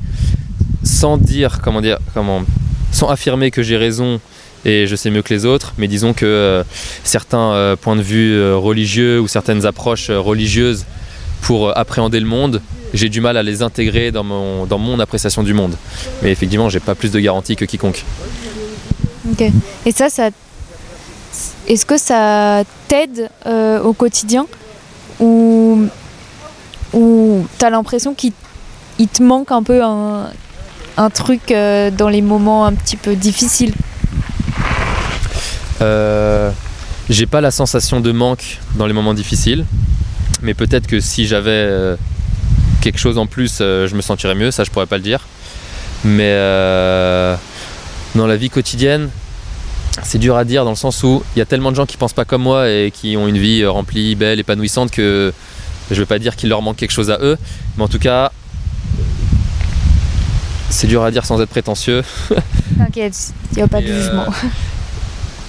[0.82, 2.44] sans dire comment dire comment,
[2.90, 4.20] sans affirmer que j'ai raison
[4.64, 6.64] et je sais mieux que les autres, mais disons que euh,
[7.04, 10.84] certains euh, points de vue euh, religieux ou certaines approches religieuses
[11.42, 12.60] pour appréhender le monde,
[12.92, 15.76] j'ai du mal à les intégrer dans mon, dans mon appréciation du monde.
[16.22, 18.04] Mais effectivement, j'ai pas plus de garantie que quiconque.
[19.30, 19.44] Ok.
[19.86, 20.30] Et ça ça
[21.68, 23.28] est-ce que ça t'aide
[23.84, 24.46] au quotidien?
[25.20, 25.86] Ou
[26.92, 28.32] ou t'as l'impression qu'il
[28.98, 30.30] il te manque un peu un,
[30.98, 33.72] un truc euh, dans les moments un petit peu difficiles
[35.80, 36.50] Euh,
[37.08, 39.64] j'ai pas la sensation de manque dans les moments difficiles.
[40.42, 41.96] Mais peut-être que si j'avais euh,
[42.80, 45.28] quelque chose en plus, je me sentirais mieux, ça je pourrais pas le dire.
[46.04, 46.34] Mais
[48.16, 49.08] dans la vie quotidienne,
[50.02, 51.96] c'est dur à dire dans le sens où il y a tellement de gens qui
[51.96, 55.32] pensent pas comme moi et qui ont une vie remplie, belle, épanouissante que
[55.92, 57.38] je veux pas dire qu'il leur manque quelque chose à eux.
[57.76, 58.32] Mais en tout cas,
[60.70, 62.02] c'est dur à dire sans être prétentieux.
[62.78, 64.26] T'inquiète, il n'y a pas de euh, jugement.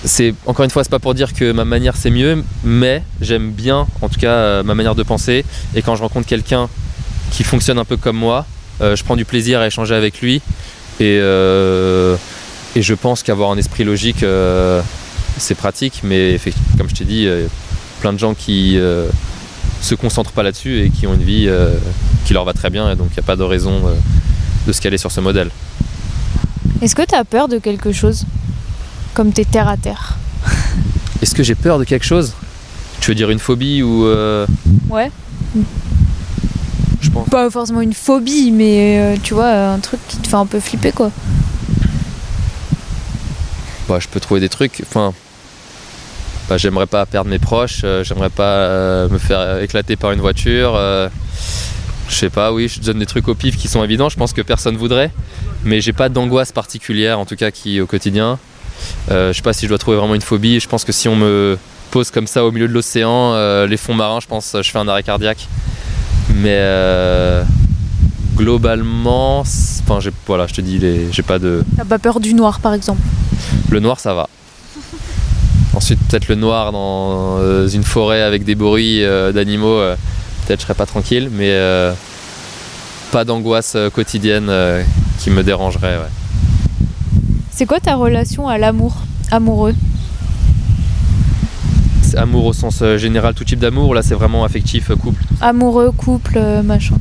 [0.05, 3.51] c'est encore une fois c'est pas pour dire que ma manière c'est mieux mais j'aime
[3.51, 5.43] bien en tout cas euh, ma manière de penser
[5.75, 6.69] et quand je rencontre quelqu'un
[7.32, 8.45] qui fonctionne un peu comme moi
[8.82, 10.41] euh, je prends du plaisir à échanger avec lui
[10.99, 12.15] et, euh,
[12.75, 14.23] et je pense qu'avoir un esprit logique
[15.38, 16.39] c'est pratique mais
[16.77, 17.27] comme je t'ai dit
[17.99, 18.79] plein de gens qui
[19.82, 21.49] se concentrent pas là-dessus et qui ont une vie
[22.25, 23.82] qui leur va très bien et donc il n'y a pas de raison
[24.67, 25.50] de se caler sur ce modèle
[26.82, 28.26] Est-ce que t'as peur de quelque chose
[29.13, 30.17] Comme t'es terre à terre?
[31.22, 32.34] Est-ce que j'ai peur de quelque chose?
[33.02, 34.45] Tu veux dire une phobie ou euh,
[34.89, 35.12] Ouais.
[37.02, 40.36] je pense Pas forcément une phobie, mais euh, tu vois, un truc qui te fait
[40.36, 41.12] un peu flipper quoi.
[43.88, 44.84] bah, je peux trouver des trucs.
[44.86, 45.13] Enfin,
[46.48, 50.19] bah, j'aimerais pas perdre mes proches, euh, j'aimerais pas euh, me faire éclater par une
[50.22, 50.74] voiture.
[52.10, 54.34] Je sais pas, oui, je donne des trucs au pif qui sont évidents, je pense
[54.34, 55.12] que personne voudrait,
[55.63, 58.39] mais j'ai pas d'angoisse particulière en tout cas qui au quotidien.
[59.12, 61.08] Euh, je sais pas si je dois trouver vraiment une phobie, je pense que si
[61.08, 61.58] on me
[61.91, 64.80] pose comme ça au milieu de l'océan, euh, les fonds marins, je pense je fais
[64.80, 65.48] un arrêt cardiaque.
[66.36, 67.43] Mais euh,
[68.36, 70.80] globalement, enfin, voilà, je te dis,
[71.12, 71.63] j'ai pas de.
[71.78, 73.02] T'as pas peur du noir par exemple?
[73.69, 74.30] Le noir, ça va.
[75.74, 79.82] Ensuite, peut-être le noir dans une forêt avec des bruits d'animaux,
[80.49, 81.93] peut-être je serais pas tranquille, mais euh,
[83.12, 84.81] pas d'angoisse euh, quotidienne euh,
[85.19, 85.97] qui me dérangerait.
[85.97, 86.81] ouais.
[87.51, 88.95] C'est quoi ta relation à l'amour?
[89.29, 89.75] Amoureux?
[92.01, 95.21] C'est amour au sens général, tout type d'amour, là c'est vraiment affectif, couple?
[95.39, 96.95] Amoureux, couple, machin.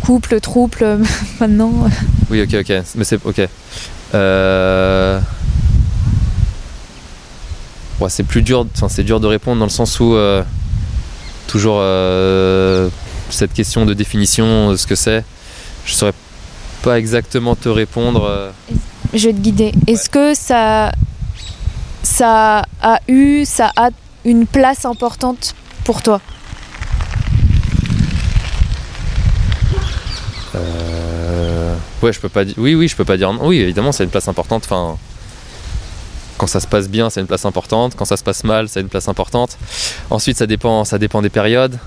[0.00, 0.98] Couple, trouble,
[1.40, 1.72] maintenant.
[2.30, 3.48] Oui, ok, ok, mais c'est ok.
[4.14, 5.20] Euh,
[8.00, 10.42] ouais, c'est plus dur, enfin c'est dur de répondre dans le sens où euh,
[11.46, 12.88] toujours euh,
[13.30, 15.24] cette question de définition de ce que c'est,
[15.84, 16.12] je saurais
[16.82, 18.24] pas exactement te répondre.
[18.24, 18.50] euh.
[19.12, 19.72] Je vais te guider.
[19.86, 20.92] Est-ce que ça,
[22.02, 23.90] ça a eu, ça a
[24.24, 25.54] une place importante
[25.84, 26.20] pour toi?
[30.54, 32.54] Euh, ouais, je peux pas dire.
[32.58, 33.32] Oui, oui, je peux pas dire.
[33.32, 33.46] non.
[33.46, 34.64] Oui, évidemment, c'est une place importante.
[34.64, 34.96] Enfin,
[36.38, 37.94] quand ça se passe bien, c'est une place importante.
[37.96, 39.56] Quand ça se passe mal, c'est une place importante.
[40.10, 41.78] Ensuite, ça dépend, ça dépend des périodes.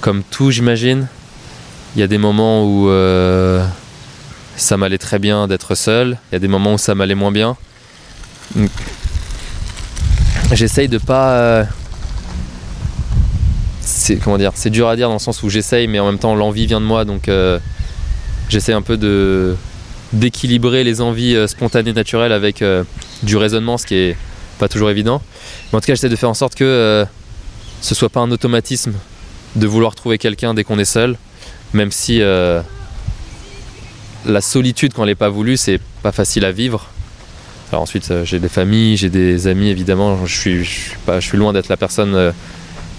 [0.00, 1.06] Comme tout, j'imagine.
[1.94, 3.64] Il y a des moments où euh,
[4.56, 6.18] ça m'allait très bien d'être seul.
[6.30, 7.56] Il y a des moments où ça m'allait moins bien.
[8.56, 8.70] Donc,
[10.52, 11.30] J'essaye de pas.
[11.32, 11.64] euh,
[13.80, 16.18] c'est comment dire C'est dur à dire dans le sens où j'essaye, mais en même
[16.18, 17.28] temps l'envie vient de moi, donc.
[17.28, 17.58] euh,
[18.48, 19.54] j'essaie un peu de
[20.12, 22.64] d'équilibrer les envies euh, spontanées naturelles avec
[23.22, 24.16] du raisonnement ce qui est
[24.58, 25.22] pas toujours évident.
[25.72, 27.04] Mais en tout cas j'essaie de faire en sorte que euh,
[27.80, 28.92] ce soit pas un automatisme
[29.56, 31.16] de vouloir trouver quelqu'un dès qu'on est seul
[31.72, 32.60] même si euh,
[34.26, 36.86] la solitude quand elle n'est pas voulue c'est pas facile à vivre.
[37.72, 41.68] Alors ensuite euh, j'ai des familles j'ai des amis évidemment je suis, pas loin d'être
[41.68, 42.32] la personne euh,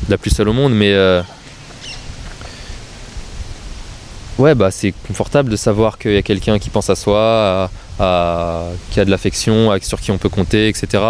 [0.10, 0.96] la plus seule au monde mais
[4.38, 7.70] Ouais, bah c'est confortable de savoir qu'il y a quelqu'un qui pense à soi,
[8.90, 11.04] qui a de l'affection, sur qui on peut compter, etc.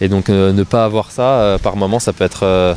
[0.00, 2.74] Et donc euh, ne pas avoir ça, euh, par moment, ça peut être euh,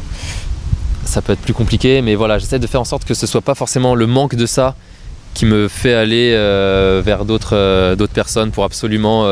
[1.03, 2.01] ça peut être plus compliqué.
[2.01, 4.45] Mais voilà, j'essaie de faire en sorte que ce soit pas forcément le manque de
[4.45, 4.75] ça
[5.33, 6.31] qui me fait aller
[7.03, 9.25] vers d'autres personnes pour absolument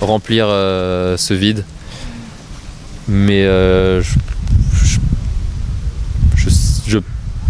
[0.00, 1.64] remplir ce vide.
[3.08, 4.18] Mais je,
[6.86, 6.98] je-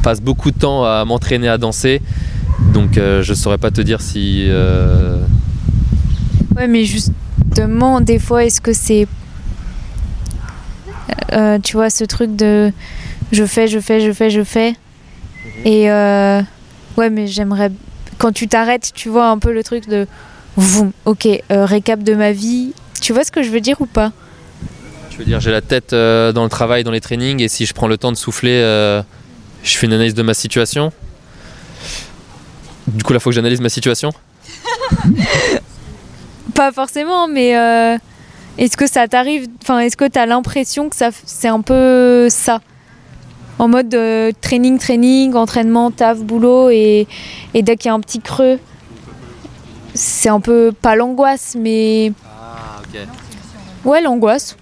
[0.03, 2.03] passe beaucoup de temps à m'entraîner à danser.
[2.75, 4.48] Donc je saurais pas te dire si
[6.56, 9.06] Ouais, mais justement, des fois, est-ce que c'est.
[11.32, 12.72] euh, tu vois, ce truc de.
[13.32, 14.74] Je fais, je fais, je fais, je fais.
[15.64, 15.90] Et.
[15.90, 16.40] euh,
[16.96, 17.70] ouais, mais j'aimerais.
[18.18, 20.07] Quand tu t'arrêtes, tu vois un peu le truc de.
[20.57, 22.72] Voum, ok, euh, récap de ma vie.
[23.00, 24.12] Tu vois ce que je veux dire ou pas?
[25.11, 27.64] Tu veux dire j'ai la tête euh, dans le travail, dans les trainings et si
[27.66, 29.03] je prends le temps de souffler, euh,
[29.64, 30.92] je fais une analyse de ma situation?
[32.86, 34.12] Du coup là faut que j'analyse ma situation?
[36.55, 37.57] Pas forcément, mais.
[37.57, 37.96] euh,
[38.59, 39.46] est-ce que ça t'arrive.
[39.62, 42.61] Enfin, est-ce que t'as l'impression que ça, c'est un peu ça?
[43.59, 47.07] En mode euh, training, training, entraînement, taf, boulot, et,
[47.55, 48.59] et dès qu'il y a un petit creux,
[49.94, 50.72] c'est un peu.
[50.72, 52.12] Pas l'angoisse, mais.
[52.26, 53.00] Ah ok.
[53.84, 54.57] Ouais, l'angoisse.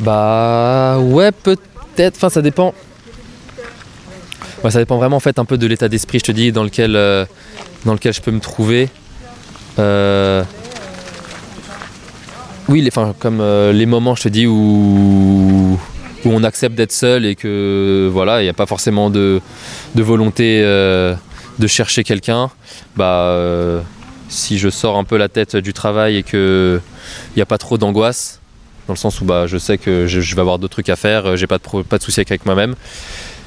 [0.00, 2.16] Bah ouais, peut-être.
[2.16, 2.74] Enfin, ça dépend.
[4.62, 6.64] Ouais, ça dépend vraiment en fait un peu de l'état d'esprit, je te dis, dans
[6.64, 7.26] lequel, euh,
[7.84, 8.88] dans lequel je peux me trouver.
[9.78, 10.44] Euh,
[12.68, 15.78] Oui, comme euh, les moments, je te dis, où,
[16.26, 19.42] on accepte d'être seul et que voilà, il n'y a pas forcément de,
[19.94, 21.14] volonté euh,
[21.58, 22.50] de chercher quelqu'un.
[22.96, 23.82] Bah,
[24.28, 26.80] si je sors un peu la tête du travail et que
[27.32, 28.40] il n'y a pas trop d'angoisse,
[28.86, 31.36] dans le sens où bah, je sais que je, vais avoir d'autres trucs à faire,
[31.36, 32.74] j'ai pas de, pas de soucis avec moi-même.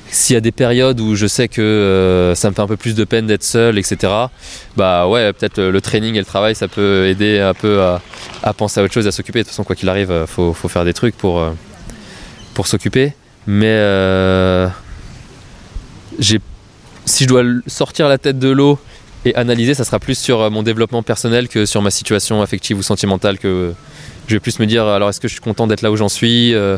[0.10, 2.78] S'il y a des périodes où je sais que euh, ça me fait un peu
[2.78, 4.14] plus de peine d'être seul, etc.,
[4.76, 8.80] bah ouais, peut-être le training et le travail, ça peut aider un peu à, penser
[8.80, 9.39] à autre chose, à s'occuper.
[9.39, 11.51] De toute façon, quoi qu'il arrive, euh, faut, faut faire des trucs pour, euh,
[12.64, 13.14] s'occuper.
[13.45, 13.78] Mais
[16.20, 16.41] j'ai-
[17.05, 18.80] si je dois sortir la tête de l'eau
[19.26, 22.78] et analyser, ça sera plus sur euh, mon développement personnel que sur ma situation affective
[22.78, 23.74] ou sentimentale que
[24.28, 26.09] je vais plus me dire alors est-ce que je suis content d'être là où j'en
[26.09, 26.78] suis euh,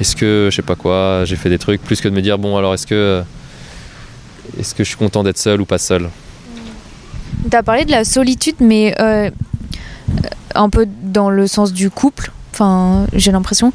[0.00, 2.38] est-ce que je sais pas quoi j'ai fait des trucs plus que de me dire
[2.38, 3.22] bon alors est-ce que euh,
[4.58, 6.08] est-ce que je suis content d'être seul ou pas seul
[7.50, 9.30] Tu as parlé de la solitude, mais euh,
[10.54, 12.30] un peu dans le sens du couple.
[12.52, 13.72] Enfin, j'ai l'impression.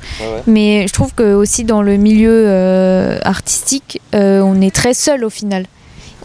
[0.47, 5.24] Mais je trouve que aussi dans le milieu euh, artistique, euh, on est très seul
[5.24, 5.66] au final.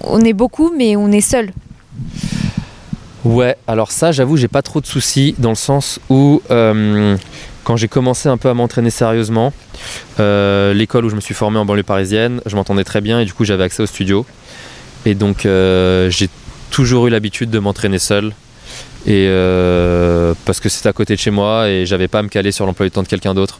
[0.02, 1.50] On est beaucoup, mais on est seul.
[3.26, 7.16] Ouais, alors ça, j'avoue, j'ai pas trop de soucis dans le sens où euh,
[7.64, 9.52] quand j'ai commencé un peu à m'entraîner sérieusement,
[10.20, 13.24] euh, l'école où je me suis formé en banlieue parisienne, je m'entendais très bien et
[13.24, 14.24] du coup j'avais accès au studio.
[15.06, 16.28] Et donc euh, j'ai
[16.70, 18.32] toujours eu l'habitude de m'entraîner seul.
[19.08, 19.26] Et
[20.44, 22.64] parce que c'est à côté de chez moi et j'avais pas à me caler sur
[22.64, 23.58] l'emploi du temps de quelqu'un d'autre.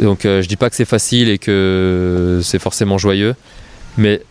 [0.00, 3.36] Donc je dis pas que c'est facile et que c'est forcément joyeux,
[3.96, 4.22] mais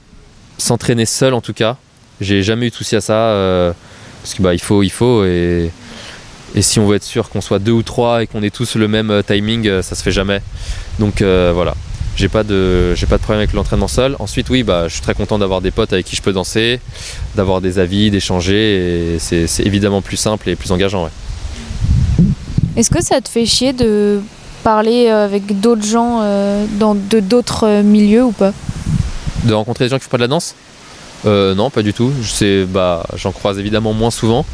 [0.57, 1.77] s'entraîner seul en tout cas,
[2.21, 3.13] j'ai jamais eu de souci à ça.
[3.13, 3.71] euh,
[4.23, 5.71] parce que bah il faut il faut et,
[6.53, 8.75] et si on veut être sûr qu'on soit deux ou trois et qu'on ait tous
[8.75, 10.41] le même euh, timing euh, ça se fait jamais
[10.99, 11.75] donc euh, voilà
[12.17, 15.01] j'ai pas de j'ai pas de problème avec l'entraînement seul ensuite oui bah je suis
[15.01, 16.81] très content d'avoir des potes avec qui je peux danser
[17.35, 21.11] d'avoir des avis d'échanger et c'est c'est évidemment plus simple et plus engageant ouais.
[22.75, 24.19] Est-ce que ça te fait chier de
[24.63, 28.51] parler avec d'autres gens euh, dans de d'autres milieux ou pas?
[29.45, 30.53] De rencontrer des gens qui font pas de la danse?
[31.27, 32.11] Euh, non pas du tout.
[32.21, 34.45] Je sais bah j'en croise évidemment moins souvent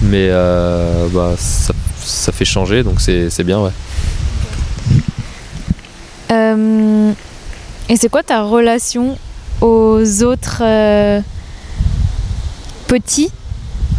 [0.00, 3.72] mais euh, bah ça, ça fait changer donc c'est bien ouais.
[6.30, 7.12] Euh,
[7.88, 9.18] Et c'est quoi ta relation
[9.60, 10.62] aux autres
[12.86, 13.30] petits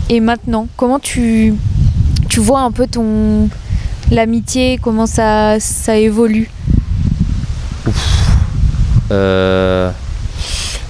[0.10, 0.68] et maintenant?
[0.76, 1.54] Comment tu,
[2.28, 3.50] tu vois un peu ton
[4.10, 6.50] l'amitié, comment ça, ça évolue?
[9.12, 9.92] Euh,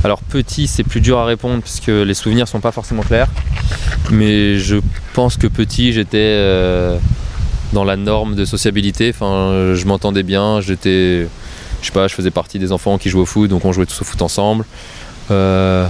[0.04, 3.30] alors petit, c'est plus dur à répondre parce que les souvenirs sont pas forcément clairs.
[4.12, 4.78] Mais je
[5.14, 6.98] pense que petit, j'étais euh,
[7.72, 9.14] dans la norme de sociabilité.
[9.20, 10.60] Je m'entendais bien.
[10.60, 11.28] J'étais,
[11.82, 13.86] je sais pas, je faisais partie des enfants qui jouaient au foot, donc on jouait
[13.86, 14.66] tous au foot ensemble.
[15.32, 15.88] Euh,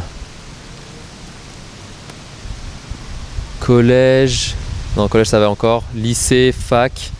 [3.59, 4.53] collège,
[4.95, 5.83] non collège ça va encore.
[5.95, 7.11] Lycée, fac,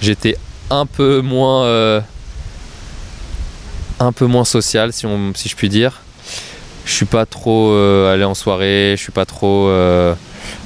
[0.00, 0.36] j'étais
[0.70, 1.64] un peu moins.
[1.64, 2.00] euh,
[4.00, 6.00] un peu moins social si je puis dire.
[6.88, 10.14] Je suis pas trop euh, allé en soirée, je suis pas trop euh,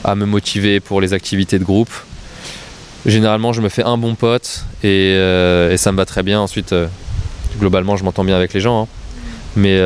[0.05, 1.91] à me motiver pour les activités de groupe.
[3.05, 6.39] Généralement, je me fais un bon pote et, euh, ça me va très bien.
[6.41, 6.73] Ensuite,
[7.59, 8.85] globalement, je m'entends bien avec les gens.
[8.85, 8.89] hein.
[9.57, 9.83] Mais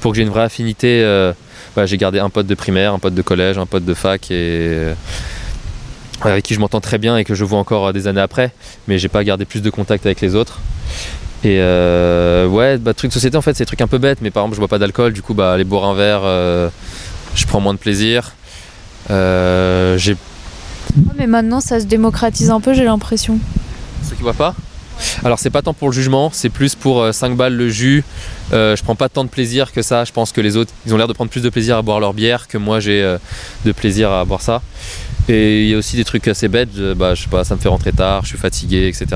[0.00, 1.04] pour que j'ai une vraie affinité,
[1.76, 4.32] bah, j'ai gardé un pote de primaire, un pote de collège, un pote de fac
[4.32, 4.82] et
[6.22, 8.50] avec qui je m'entends très bien et que je vois encore des années après.
[8.88, 10.58] Mais j'ai pas gardé plus de contact avec les autres.
[11.44, 14.18] Et euh, ouais, bah, truc de société en fait, c'est des trucs un peu bêtes,
[14.22, 16.68] mais par exemple, je bois pas d'alcool, du coup, bah, aller boire un verre, euh,
[17.34, 18.32] je prends moins de plaisir.
[19.10, 20.16] Euh, j'ai
[21.16, 23.38] Mais maintenant, ça se démocratise un peu, j'ai l'impression.
[24.02, 24.54] ceux qui boivent pas
[25.24, 28.02] Alors, c'est pas tant pour le jugement, c'est plus pour euh, 5 balles le jus.
[28.52, 30.04] Euh, je prends pas tant de plaisir que ça.
[30.04, 32.00] Je pense que les autres, ils ont l'air de prendre plus de plaisir à boire
[32.00, 33.18] leur bière que moi j'ai euh,
[33.64, 34.60] de plaisir à boire ça.
[35.28, 37.60] Et il y a aussi des trucs assez bêtes, bah, je sais pas, ça me
[37.60, 39.06] fait rentrer tard, je suis fatigué, etc.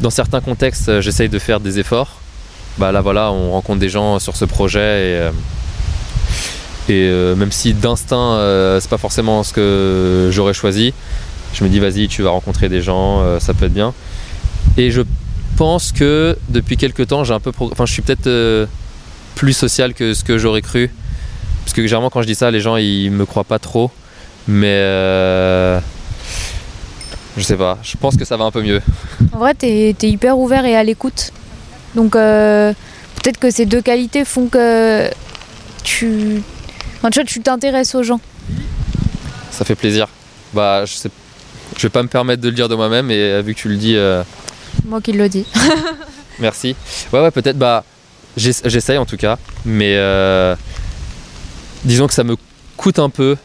[0.00, 2.20] Dans certains contextes, euh, j'essaye de faire des efforts.
[2.78, 5.30] Bah là voilà, on rencontre des gens sur ce projet et, euh,
[6.90, 10.94] euh, même si d'instinct euh, c'est pas forcément ce que j'aurais choisi,
[11.54, 13.94] je me dis vas-y tu vas rencontrer des gens, ça peut être bien.
[14.76, 15.02] Et je
[15.56, 18.68] pense que depuis quelques temps j'ai un peu, enfin je suis peut-être
[19.34, 20.88] plus social que ce que j'aurais cru.
[21.64, 23.90] Parce que généralement quand je dis ça, les gens ils me croient pas trop.
[24.46, 24.80] Mais
[27.38, 28.82] je sais pas, je pense que ça va un peu mieux.
[29.32, 31.32] En vrai, t'es es hyper ouvert et à l'écoute.
[31.94, 32.72] Donc, euh,
[33.22, 35.08] peut-être que ces deux qualités font que
[35.84, 36.42] tu.
[36.98, 38.20] Enfin, tu vois, tu t'intéresses aux gens.
[39.50, 40.08] Ça fait plaisir.
[40.52, 41.10] Bah je sais,
[41.76, 43.68] je vais pas me permettre de le dire de moi-même, et euh, vu que tu
[43.68, 44.22] le dis, euh,
[44.86, 45.46] moi qui le dis.
[46.38, 46.74] Merci.
[47.12, 47.58] Ouais, ouais, peut-être.
[47.58, 47.84] Bah,
[48.36, 50.54] j'ess- j'essaye en tout cas, mais euh,
[51.84, 52.36] disons que ça me
[52.76, 53.36] coûte un peu.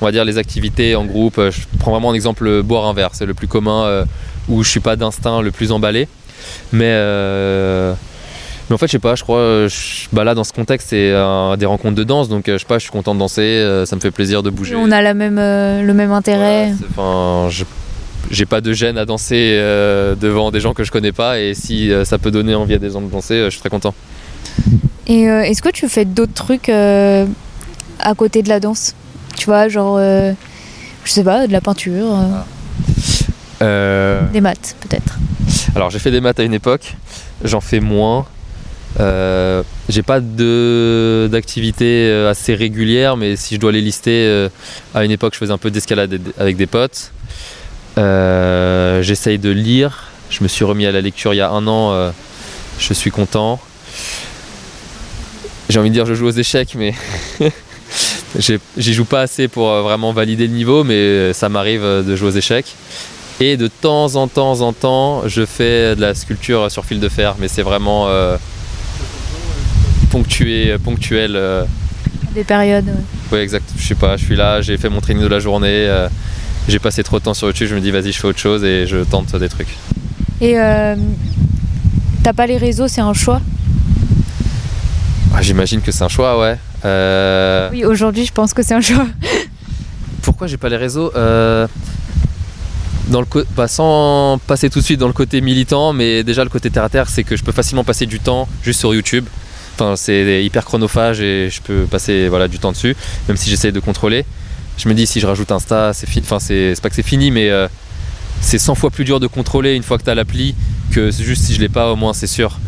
[0.00, 1.40] On va dire les activités en groupe.
[1.50, 4.04] Je prends vraiment un exemple euh, boire un verre, c'est le plus commun euh,
[4.48, 6.06] où je suis pas d'instinct le plus emballé.
[6.72, 7.94] Mais euh,
[8.68, 9.14] mais en fait, je sais pas.
[9.14, 9.38] Je crois.
[9.38, 12.54] euh, je- bah là, dans ce contexte, c'est euh, des rencontres de danse, donc euh,
[12.54, 12.78] je sais pas.
[12.78, 13.40] Je suis content de danser.
[13.42, 14.74] euh, ça me fait plaisir de bouger.
[14.76, 16.72] On a la même, euh, le même intérêt.
[16.90, 17.64] Enfin, je-
[18.30, 21.54] j'ai pas de gêne à danser euh, devant des gens que je connais pas et
[21.54, 23.70] si euh, ça peut donner envie à des gens de danser, euh, je suis très
[23.70, 23.94] content.
[25.06, 27.24] Et euh, est-ce que tu fais d'autres trucs euh,
[28.00, 28.94] à côté de la danse?
[29.36, 30.32] Tu vois, genre, euh,
[31.04, 32.26] je sais pas, de la peinture, euh,
[33.62, 35.16] Euh, des maths peut-être.
[35.74, 36.94] alors j'ai fait des maths à une époque,
[37.44, 38.26] j'en fais moins.
[39.00, 44.48] Euh, j'ai pas d'activité assez régulière, mais si je dois les lister,
[44.94, 47.12] à une époque je faisais un peu d'escalade avec des potes.
[47.96, 50.04] J'essaye de lire.
[50.28, 52.12] Je me suis remis à la lecture il y a un an.
[52.78, 53.60] je suis content.
[55.68, 56.94] J'ai envie de dire je joue aux échecs, mais
[58.38, 62.02] j'y joue pas assez pour euh, vraiment valider le niveau, mais euh, ça m'arrive euh,
[62.02, 62.74] de jouer aux échecs.
[63.40, 67.08] Et de temps en temps en temps, je fais de la sculpture sur fil de
[67.08, 68.36] fer, mais c'est vraiment euh,
[70.10, 71.32] ponctué, ponctuel.
[71.36, 71.64] euh.
[72.34, 72.86] Des périodes.
[72.86, 73.38] ouais.
[73.38, 73.68] Ouais, exact.
[73.78, 76.08] Je sais pas, je suis là, j'ai fait mon training de la journée, euh,
[76.68, 78.62] j'ai passé trop de temps sur YouTube, je me dis vas-y, je fais autre chose
[78.64, 79.74] et je tente des trucs.
[80.40, 80.54] Et
[82.22, 83.40] t'as pas les réseaux, c'est un choix?
[85.34, 86.56] Ah, J'imagine que c'est un choix, ouais.
[86.86, 89.06] Euh, Oui, aujourd'hui, je pense que c'est un choix.
[90.22, 91.66] Pourquoi j'ai pas les réseaux Euh,
[93.08, 93.26] dans le
[93.56, 96.82] bah, sans passer tout de suite dans le côté militant, mais déjà le côté terre
[96.84, 99.24] à terre, c'est que je peux facilement passer du temps juste sur YouTube.
[99.74, 102.96] Enfin, c'est hyper chronophage et je peux passer voilà du temps dessus,
[103.28, 104.24] même si j'essaie de contrôler.
[104.78, 106.24] Je me dis si je rajoute Insta, c'est fini.
[106.26, 107.68] Enfin, c'est pas que c'est fini, mais euh,
[108.40, 110.54] c'est 100 fois plus dur de contrôler une fois que tu as l'appli
[110.90, 112.58] que juste si je l'ai pas, au moins c'est sûr.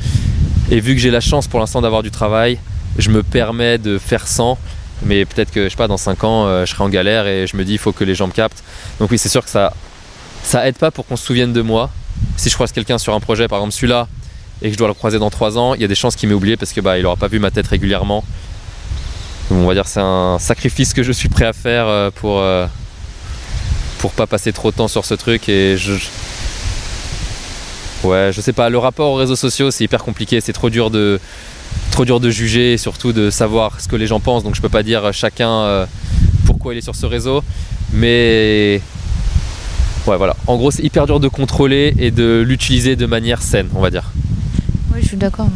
[0.71, 2.59] Et vu que j'ai la chance pour l'instant d'avoir du travail,
[2.99, 4.59] je me permets de faire sans.
[5.05, 7.47] Mais peut-être que je sais pas, dans 5 ans, euh, je serai en galère et
[7.47, 8.63] je me dis il faut que les gens me captent.
[8.99, 9.73] Donc oui, c'est sûr que ça,
[10.43, 11.91] ça aide pas pour qu'on se souvienne de moi.
[12.37, 14.09] Si je croise quelqu'un sur un projet, par exemple celui-là,
[14.61, 16.29] et que je dois le croiser dans 3 ans, il y a des chances qu'il
[16.29, 18.25] m'ait oublié parce que bah il aura pas vu ma tête régulièrement.
[19.53, 22.67] On va dire c'est un sacrifice que je suis prêt à faire euh, pour euh,
[23.99, 25.95] pour pas passer trop de temps sur ce truc et je-
[28.05, 30.91] ouais je sais pas le rapport aux réseaux sociaux c'est hyper compliqué c'est trop dur
[30.91, 31.19] de
[31.91, 34.61] trop dur de juger et surtout de savoir ce que les gens pensent donc je
[34.61, 35.87] peux pas dire chacun euh,
[36.47, 37.43] pourquoi il est sur ce réseau
[37.93, 38.81] mais
[40.07, 43.69] ouais voilà en gros c'est hyper dur de contrôler et de l'utiliser de manière saine
[43.75, 44.13] on va dire
[44.93, 45.49] Oui, je suis d'accord.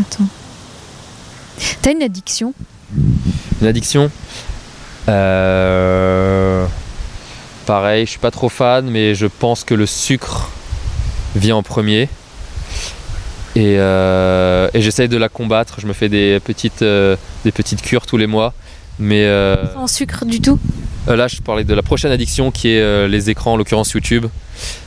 [0.00, 0.28] Attends.
[1.82, 2.54] T'as une addiction?
[3.60, 4.10] Une addiction?
[5.08, 6.66] Euh,
[7.66, 10.48] Pareil, je suis pas trop fan, mais je pense que le sucre
[11.36, 12.08] vient en premier.
[13.58, 15.80] Et, euh, et j'essaye de la combattre.
[15.80, 18.54] Je me fais des petites, euh, des petites cures tous les mois.
[19.00, 20.60] Mais euh, Sans sucre du tout
[21.08, 24.26] euh, là, je parlais de la prochaine addiction qui est les écrans, en l'occurrence YouTube.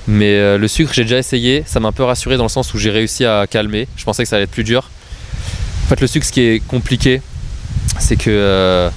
[0.07, 1.63] Mais le sucre, j'ai déjà essayé.
[1.65, 3.87] Ça m'a un peu rassuré dans le sens où j'ai réussi à calmer.
[3.97, 4.89] Je pensais que ça allait être plus dur.
[5.85, 7.21] En fait, le sucre, ce qui est compliqué,
[7.97, 8.89] c'est que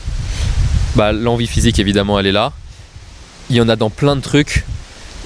[0.96, 2.52] bah, l'envie physique, évidemment, elle est là.
[3.48, 4.64] Il y en a dans plein de trucs.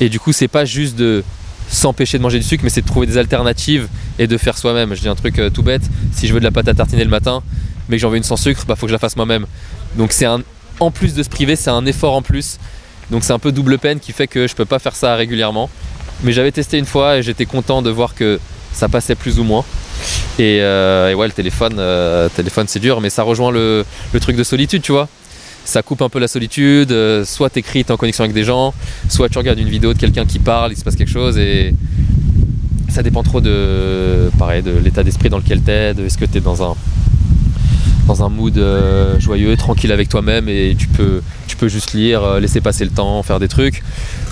[0.00, 1.24] Et du coup, c'est pas juste de
[1.70, 3.88] s'empêcher de manger du sucre, mais c'est de trouver des alternatives
[4.18, 4.94] et de faire soi-même.
[4.94, 5.82] Je dis un truc euh, tout bête.
[6.12, 7.42] Si je veux de la pâte à tartiner le matin,
[7.88, 9.46] mais que j'en veux une sans sucre, bah faut que je la fasse moi-même.
[9.96, 10.40] Donc c'est un,
[10.80, 12.58] en plus de se priver, c'est un effort en plus.
[13.10, 15.70] Donc c'est un peu double peine qui fait que je peux pas faire ça régulièrement.
[16.24, 18.40] Mais j'avais testé une fois et j'étais content de voir que
[18.72, 19.64] ça passait plus ou moins.
[20.38, 24.36] Et, euh, ouais, le téléphone, euh, téléphone c'est dur, mais ça rejoint le, le truc
[24.36, 25.08] de solitude, tu vois.
[25.68, 26.92] Ça coupe un peu la solitude.
[26.92, 28.72] euh, soit t'écris, t'es en connexion avec des gens,
[29.10, 31.74] soit tu regardes une vidéo de quelqu'un qui parle, il se passe quelque chose et
[32.88, 36.40] ça dépend trop de, pareil, de l'état d'esprit dans lequel t'es, de est-ce que t'es
[36.40, 36.74] dans un
[38.06, 41.20] dans un mood euh, joyeux, tranquille avec toi-même et tu peux,
[41.68, 43.82] juste lire, euh, laisser passer le temps, faire des trucs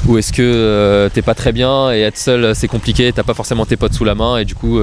[0.07, 3.67] Ou est-ce que t'es pas très bien et être seul c'est compliqué, t'as pas forcément
[3.67, 4.81] tes potes sous la main et du coup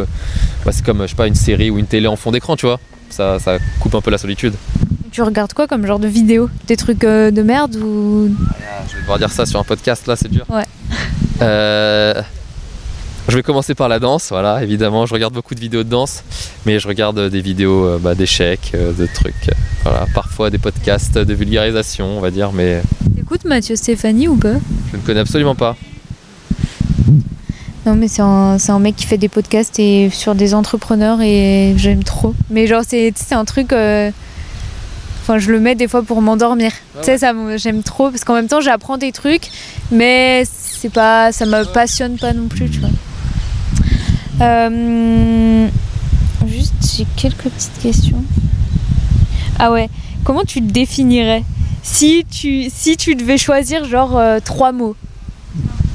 [0.63, 2.67] bah, c'est comme je sais pas une série ou une télé en fond d'écran tu
[2.67, 2.79] vois
[3.09, 4.53] ça, ça coupe un peu la solitude.
[5.13, 8.35] Tu regardes quoi comme genre de vidéo Des trucs euh, de merde ou
[8.89, 10.45] Je vais devoir dire ça sur un podcast là c'est dur.
[10.49, 10.65] Ouais.
[11.41, 12.21] Euh,
[13.27, 16.23] je vais commencer par la danse, voilà, évidemment, je regarde beaucoup de vidéos de danse,
[16.65, 19.49] mais je regarde euh, des vidéos euh, bah, d'échecs, de trucs,
[19.83, 22.81] voilà, parfois des podcasts de vulgarisation, on va dire, mais
[23.15, 24.53] T'écoutes Mathieu Stéphanie ou pas
[24.91, 25.75] je ne connais absolument pas.
[27.85, 32.03] Non mais c'est un, mec qui fait des podcasts et sur des entrepreneurs et j'aime
[32.03, 32.33] trop.
[32.49, 33.73] Mais genre c'est un truc...
[33.73, 34.11] euh,
[35.23, 36.73] Enfin, je le mets des fois pour m'endormir.
[36.95, 39.49] Ah tu sais, ça, me- j'aime trop parce qu'en même temps, j'apprends des trucs,
[39.89, 42.89] mais c'est pas, ça me passionne pas non plus, tu vois.
[44.41, 45.67] Euh,
[46.45, 48.21] juste, j'ai quelques petites questions.
[49.59, 49.89] Ah ouais,
[50.25, 51.43] comment tu te définirais
[51.83, 54.95] si tu, si tu devais choisir genre euh, trois mots?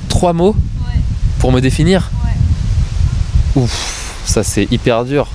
[0.08, 0.56] Trois mots?
[1.38, 2.10] Pour me définir?
[3.56, 5.28] Ouf, ça c'est hyper dur.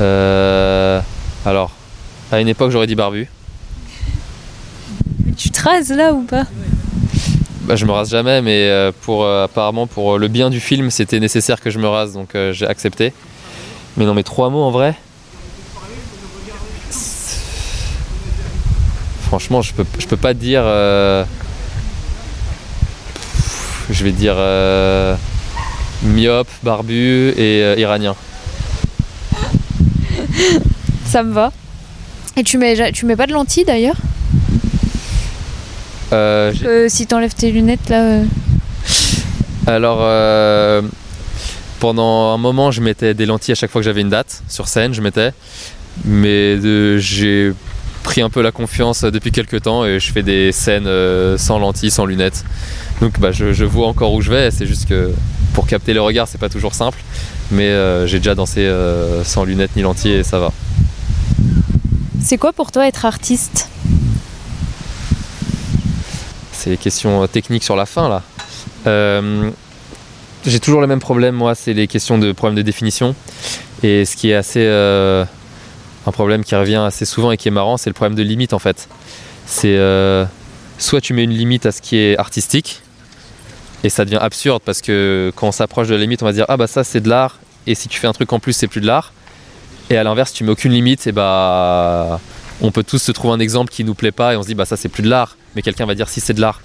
[0.00, 1.00] Euh,
[1.44, 1.72] alors,
[2.30, 3.28] à une époque j'aurais dit barbu.
[5.36, 6.44] Tu te rases là ou pas?
[7.62, 10.90] Bah, je me rase jamais, mais euh, pour, euh, apparemment pour le bien du film,
[10.90, 13.12] c'était nécessaire que je me rase, donc euh, j'ai accepté.
[13.96, 14.94] Mais non, mais trois mots en vrai?
[19.28, 20.62] Franchement, je peux, je peux pas dire.
[20.64, 21.24] euh,
[23.90, 25.14] Je vais dire euh,
[26.02, 28.14] myope, barbu et euh, iranien.
[31.06, 31.52] Ça me va.
[32.38, 33.96] Et tu mets, tu mets pas de lentilles d'ailleurs?
[36.12, 38.02] Euh, Euh, Si t'enlèves tes lunettes là.
[38.04, 38.24] euh,
[39.66, 40.82] Alors, euh,
[41.80, 44.68] pendant un moment, je mettais des lentilles à chaque fois que j'avais une date sur
[44.68, 45.32] scène, je mettais.
[46.04, 46.58] Mais
[47.00, 47.52] j'ai
[48.04, 50.88] pris un peu la confiance depuis quelques temps et je fais des scènes
[51.36, 52.44] sans lentilles, sans lunettes.
[53.00, 54.52] Donc, bah, je, je vois encore où je vais.
[54.52, 55.10] C'est juste que
[55.54, 56.98] pour capter les regards, c'est pas toujours simple.
[57.50, 57.74] Mais
[58.06, 58.72] j'ai déjà dansé
[59.24, 60.52] sans lunettes ni lentilles et ça va.
[62.22, 63.68] C'est quoi pour toi être artiste
[66.52, 68.22] C'est les questions euh, techniques sur la fin là.
[68.86, 69.50] Euh,
[70.44, 73.14] j'ai toujours le même problème, moi, c'est les questions de problèmes de définition.
[73.82, 74.64] Et ce qui est assez.
[74.64, 75.24] euh,
[76.06, 78.52] un problème qui revient assez souvent et qui est marrant, c'est le problème de limite
[78.52, 78.88] en fait.
[79.46, 79.76] C'est.
[80.78, 82.82] soit tu mets une limite à ce qui est artistique,
[83.84, 86.46] et ça devient absurde parce que quand on s'approche de la limite, on va dire
[86.48, 88.68] Ah bah ça c'est de l'art, et si tu fais un truc en plus, c'est
[88.68, 89.12] plus de l'art.
[89.90, 92.20] Et à l'inverse, tu mets aucune limite, et bah.
[92.60, 94.56] On peut tous se trouver un exemple qui nous plaît pas et on se dit
[94.56, 96.60] bah ça c'est plus de l'art, mais quelqu'un va dire si c'est de l'art.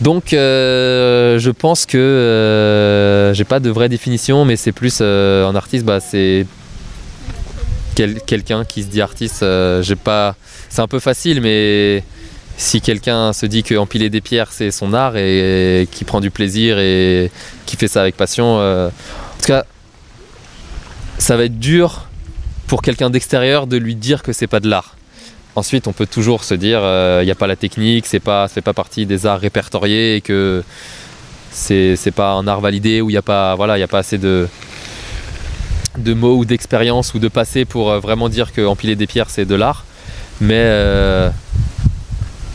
[0.00, 5.48] Donc euh, je pense que euh, j'ai pas de vraie définition, mais c'est plus euh,
[5.48, 6.46] un artiste, bah c'est
[7.96, 9.42] quel- quelqu'un qui se dit artiste.
[9.42, 10.36] euh, j'ai pas,
[10.68, 12.04] c'est un peu facile, mais
[12.56, 16.78] si quelqu'un se dit qu'empiler des pierres c'est son art et, qui prend du plaisir
[16.78, 17.32] et
[17.66, 19.64] qui fait ça avec passion, euh, en tout cas,
[21.18, 22.06] ça va être dur
[22.70, 24.96] pour quelqu'un d'extérieur de lui dire que c'est pas de l'art.
[25.56, 26.80] Ensuite, on peut toujours se dire,
[27.20, 30.20] il n'y a pas la technique, c'est pas, fait pas partie des arts répertoriés et
[30.20, 30.62] que
[31.50, 33.98] c'est c'est pas un art validé où il n'y a pas, voilà, il a pas
[33.98, 34.48] assez de
[35.98, 39.30] de mots ou d'expérience ou de passé pour euh, vraiment dire que empiler des pierres
[39.30, 39.84] c'est de l'art.
[40.40, 41.28] Mais euh,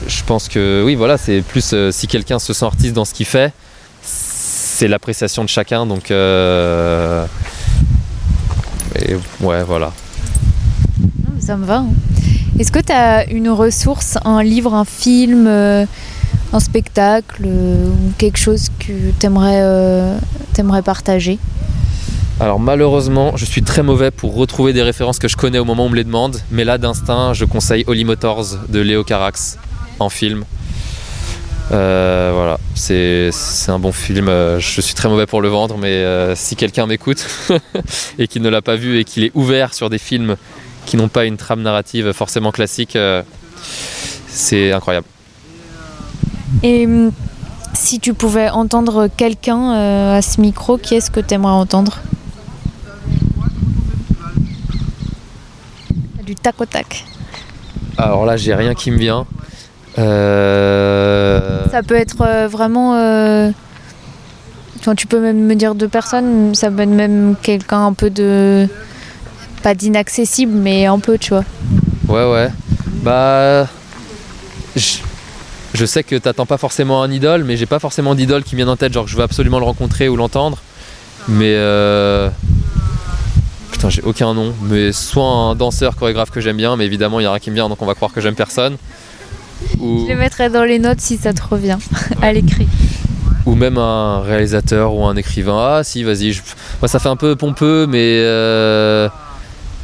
[0.07, 3.13] je pense que oui, voilà, c'est plus euh, si quelqu'un se sent artiste dans ce
[3.13, 3.51] qu'il fait,
[4.01, 5.85] c'est l'appréciation de chacun.
[5.85, 7.25] Donc euh,
[8.97, 9.91] et ouais, voilà.
[11.45, 11.77] Ça me va.
[11.77, 11.89] hein.
[12.57, 15.85] Est-ce que tu as une ressource, un livre, un film, euh,
[16.53, 21.37] un spectacle euh, ou quelque chose que tu aimerais, partager?
[22.39, 25.83] Alors malheureusement, je suis très mauvais pour retrouver des références que je connais au moment
[25.83, 26.37] où on me les demande.
[26.49, 29.59] Mais là, d'instinct, je conseille Holly Motors de Léo Carax
[29.99, 30.45] en film.
[31.71, 33.29] Euh, voilà, c'est
[33.67, 34.29] un bon film.
[34.29, 37.23] Euh, Je suis très mauvais pour le vendre, mais euh, si quelqu'un m'écoute
[38.19, 40.37] et qu'il ne l'a pas vu et qu'il est ouvert sur des films
[40.85, 43.23] qui n'ont pas une trame narrative forcément classique, euh,
[44.27, 45.07] c'est incroyable.
[46.63, 47.11] Et hum,
[47.73, 51.99] si tu pouvais entendre quelqu'un euh, à ce micro, qui est-ce que tu aimerais entendre?
[56.25, 57.03] Du tac au tac.
[57.97, 59.25] Alors là, j'ai rien qui me vient.
[59.97, 62.95] Euh, Ça peut être euh, vraiment.
[62.95, 63.51] euh,
[64.79, 68.09] enfin, tu peux même me dire deux personnes, ça peut être même quelqu'un un peu
[68.09, 68.67] de.
[69.65, 71.43] Pas d'inaccessible, mais un peu, tu vois.
[72.07, 72.49] Ouais, ouais.
[73.01, 73.67] Bah.
[74.75, 74.97] Je,
[75.73, 78.67] je sais que t'attends pas forcément un idole, mais j'ai pas forcément d'idole qui vient
[78.67, 80.59] en tête, genre que je veux absolument le rencontrer ou l'entendre.
[81.27, 81.55] Mais.
[81.55, 82.29] Euh...
[83.71, 84.53] Putain, j'ai aucun nom.
[84.61, 87.49] Mais soit un danseur, chorégraphe que j'aime bien, mais évidemment, il y a rien qui
[87.49, 88.77] me vient, donc on va croire que j'aime personne.
[89.79, 91.79] Ou, Je les mettrai dans les notes si ça te revient,
[92.21, 92.67] à l'écrit.
[93.47, 95.57] ou même un réalisateur ou un écrivain.
[95.79, 96.33] Ah, si, vas-y.
[96.33, 96.43] je-
[96.83, 98.19] Moi, ça fait un peu pompeux, mais.
[98.21, 99.09] Euh...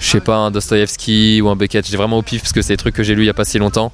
[0.01, 1.87] Je sais pas, un Dostoïevski ou un Beckett.
[1.87, 3.35] J'ai vraiment au pif parce que c'est des trucs que j'ai lus il y a
[3.35, 3.93] pas si longtemps.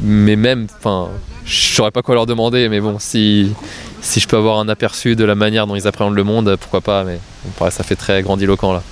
[0.00, 1.08] Mais même, enfin,
[1.46, 3.52] je saurais pas quoi leur demander, mais bon, si,
[4.00, 6.80] si je peux avoir un aperçu de la manière dont ils appréhendent le monde, pourquoi
[6.80, 7.20] pas, mais
[7.58, 8.82] bon, ça fait très grandiloquent là.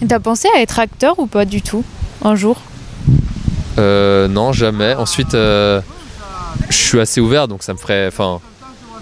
[0.00, 1.84] Et T'as pensé à être acteur ou pas du tout,
[2.24, 2.60] un jour?
[3.78, 4.94] Euh, non, jamais.
[4.94, 5.80] Ensuite, euh,
[6.68, 8.06] je suis assez ouvert, donc ça me ferait.
[8.06, 8.40] Enfin,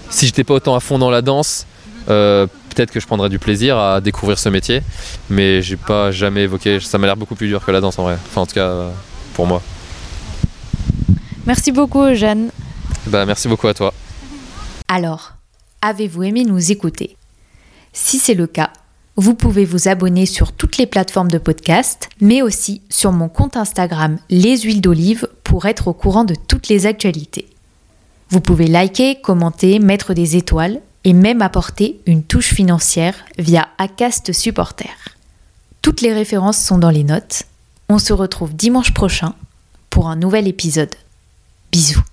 [0.09, 1.65] si j'étais pas autant à fond dans la danse,
[2.09, 4.81] euh, peut-être que je prendrais du plaisir à découvrir ce métier,
[5.29, 6.79] mais j'ai pas jamais évoqué.
[6.79, 8.17] Ça m'a l'air beaucoup plus dur que la danse en vrai.
[8.27, 8.89] Enfin, en tout cas,
[9.33, 9.61] pour moi.
[11.45, 12.51] Merci beaucoup, Eugène.
[13.07, 13.93] Bah, merci beaucoup à toi.
[14.87, 15.33] Alors,
[15.81, 17.17] avez-vous aimé nous écouter?
[17.93, 18.71] Si c'est le cas,
[19.17, 23.57] vous pouvez vous abonner sur toutes les plateformes de podcast, mais aussi sur mon compte
[23.57, 27.47] Instagram Les Huiles d'Olive pour être au courant de toutes les actualités.
[28.29, 34.33] Vous pouvez liker, commenter, mettre des étoiles et même apporter une touche financière via Acast
[34.33, 34.89] Supporter.
[35.81, 37.43] Toutes les références sont dans les notes.
[37.89, 39.33] On se retrouve dimanche prochain
[39.89, 40.95] pour un nouvel épisode.
[41.71, 42.03] Bisous.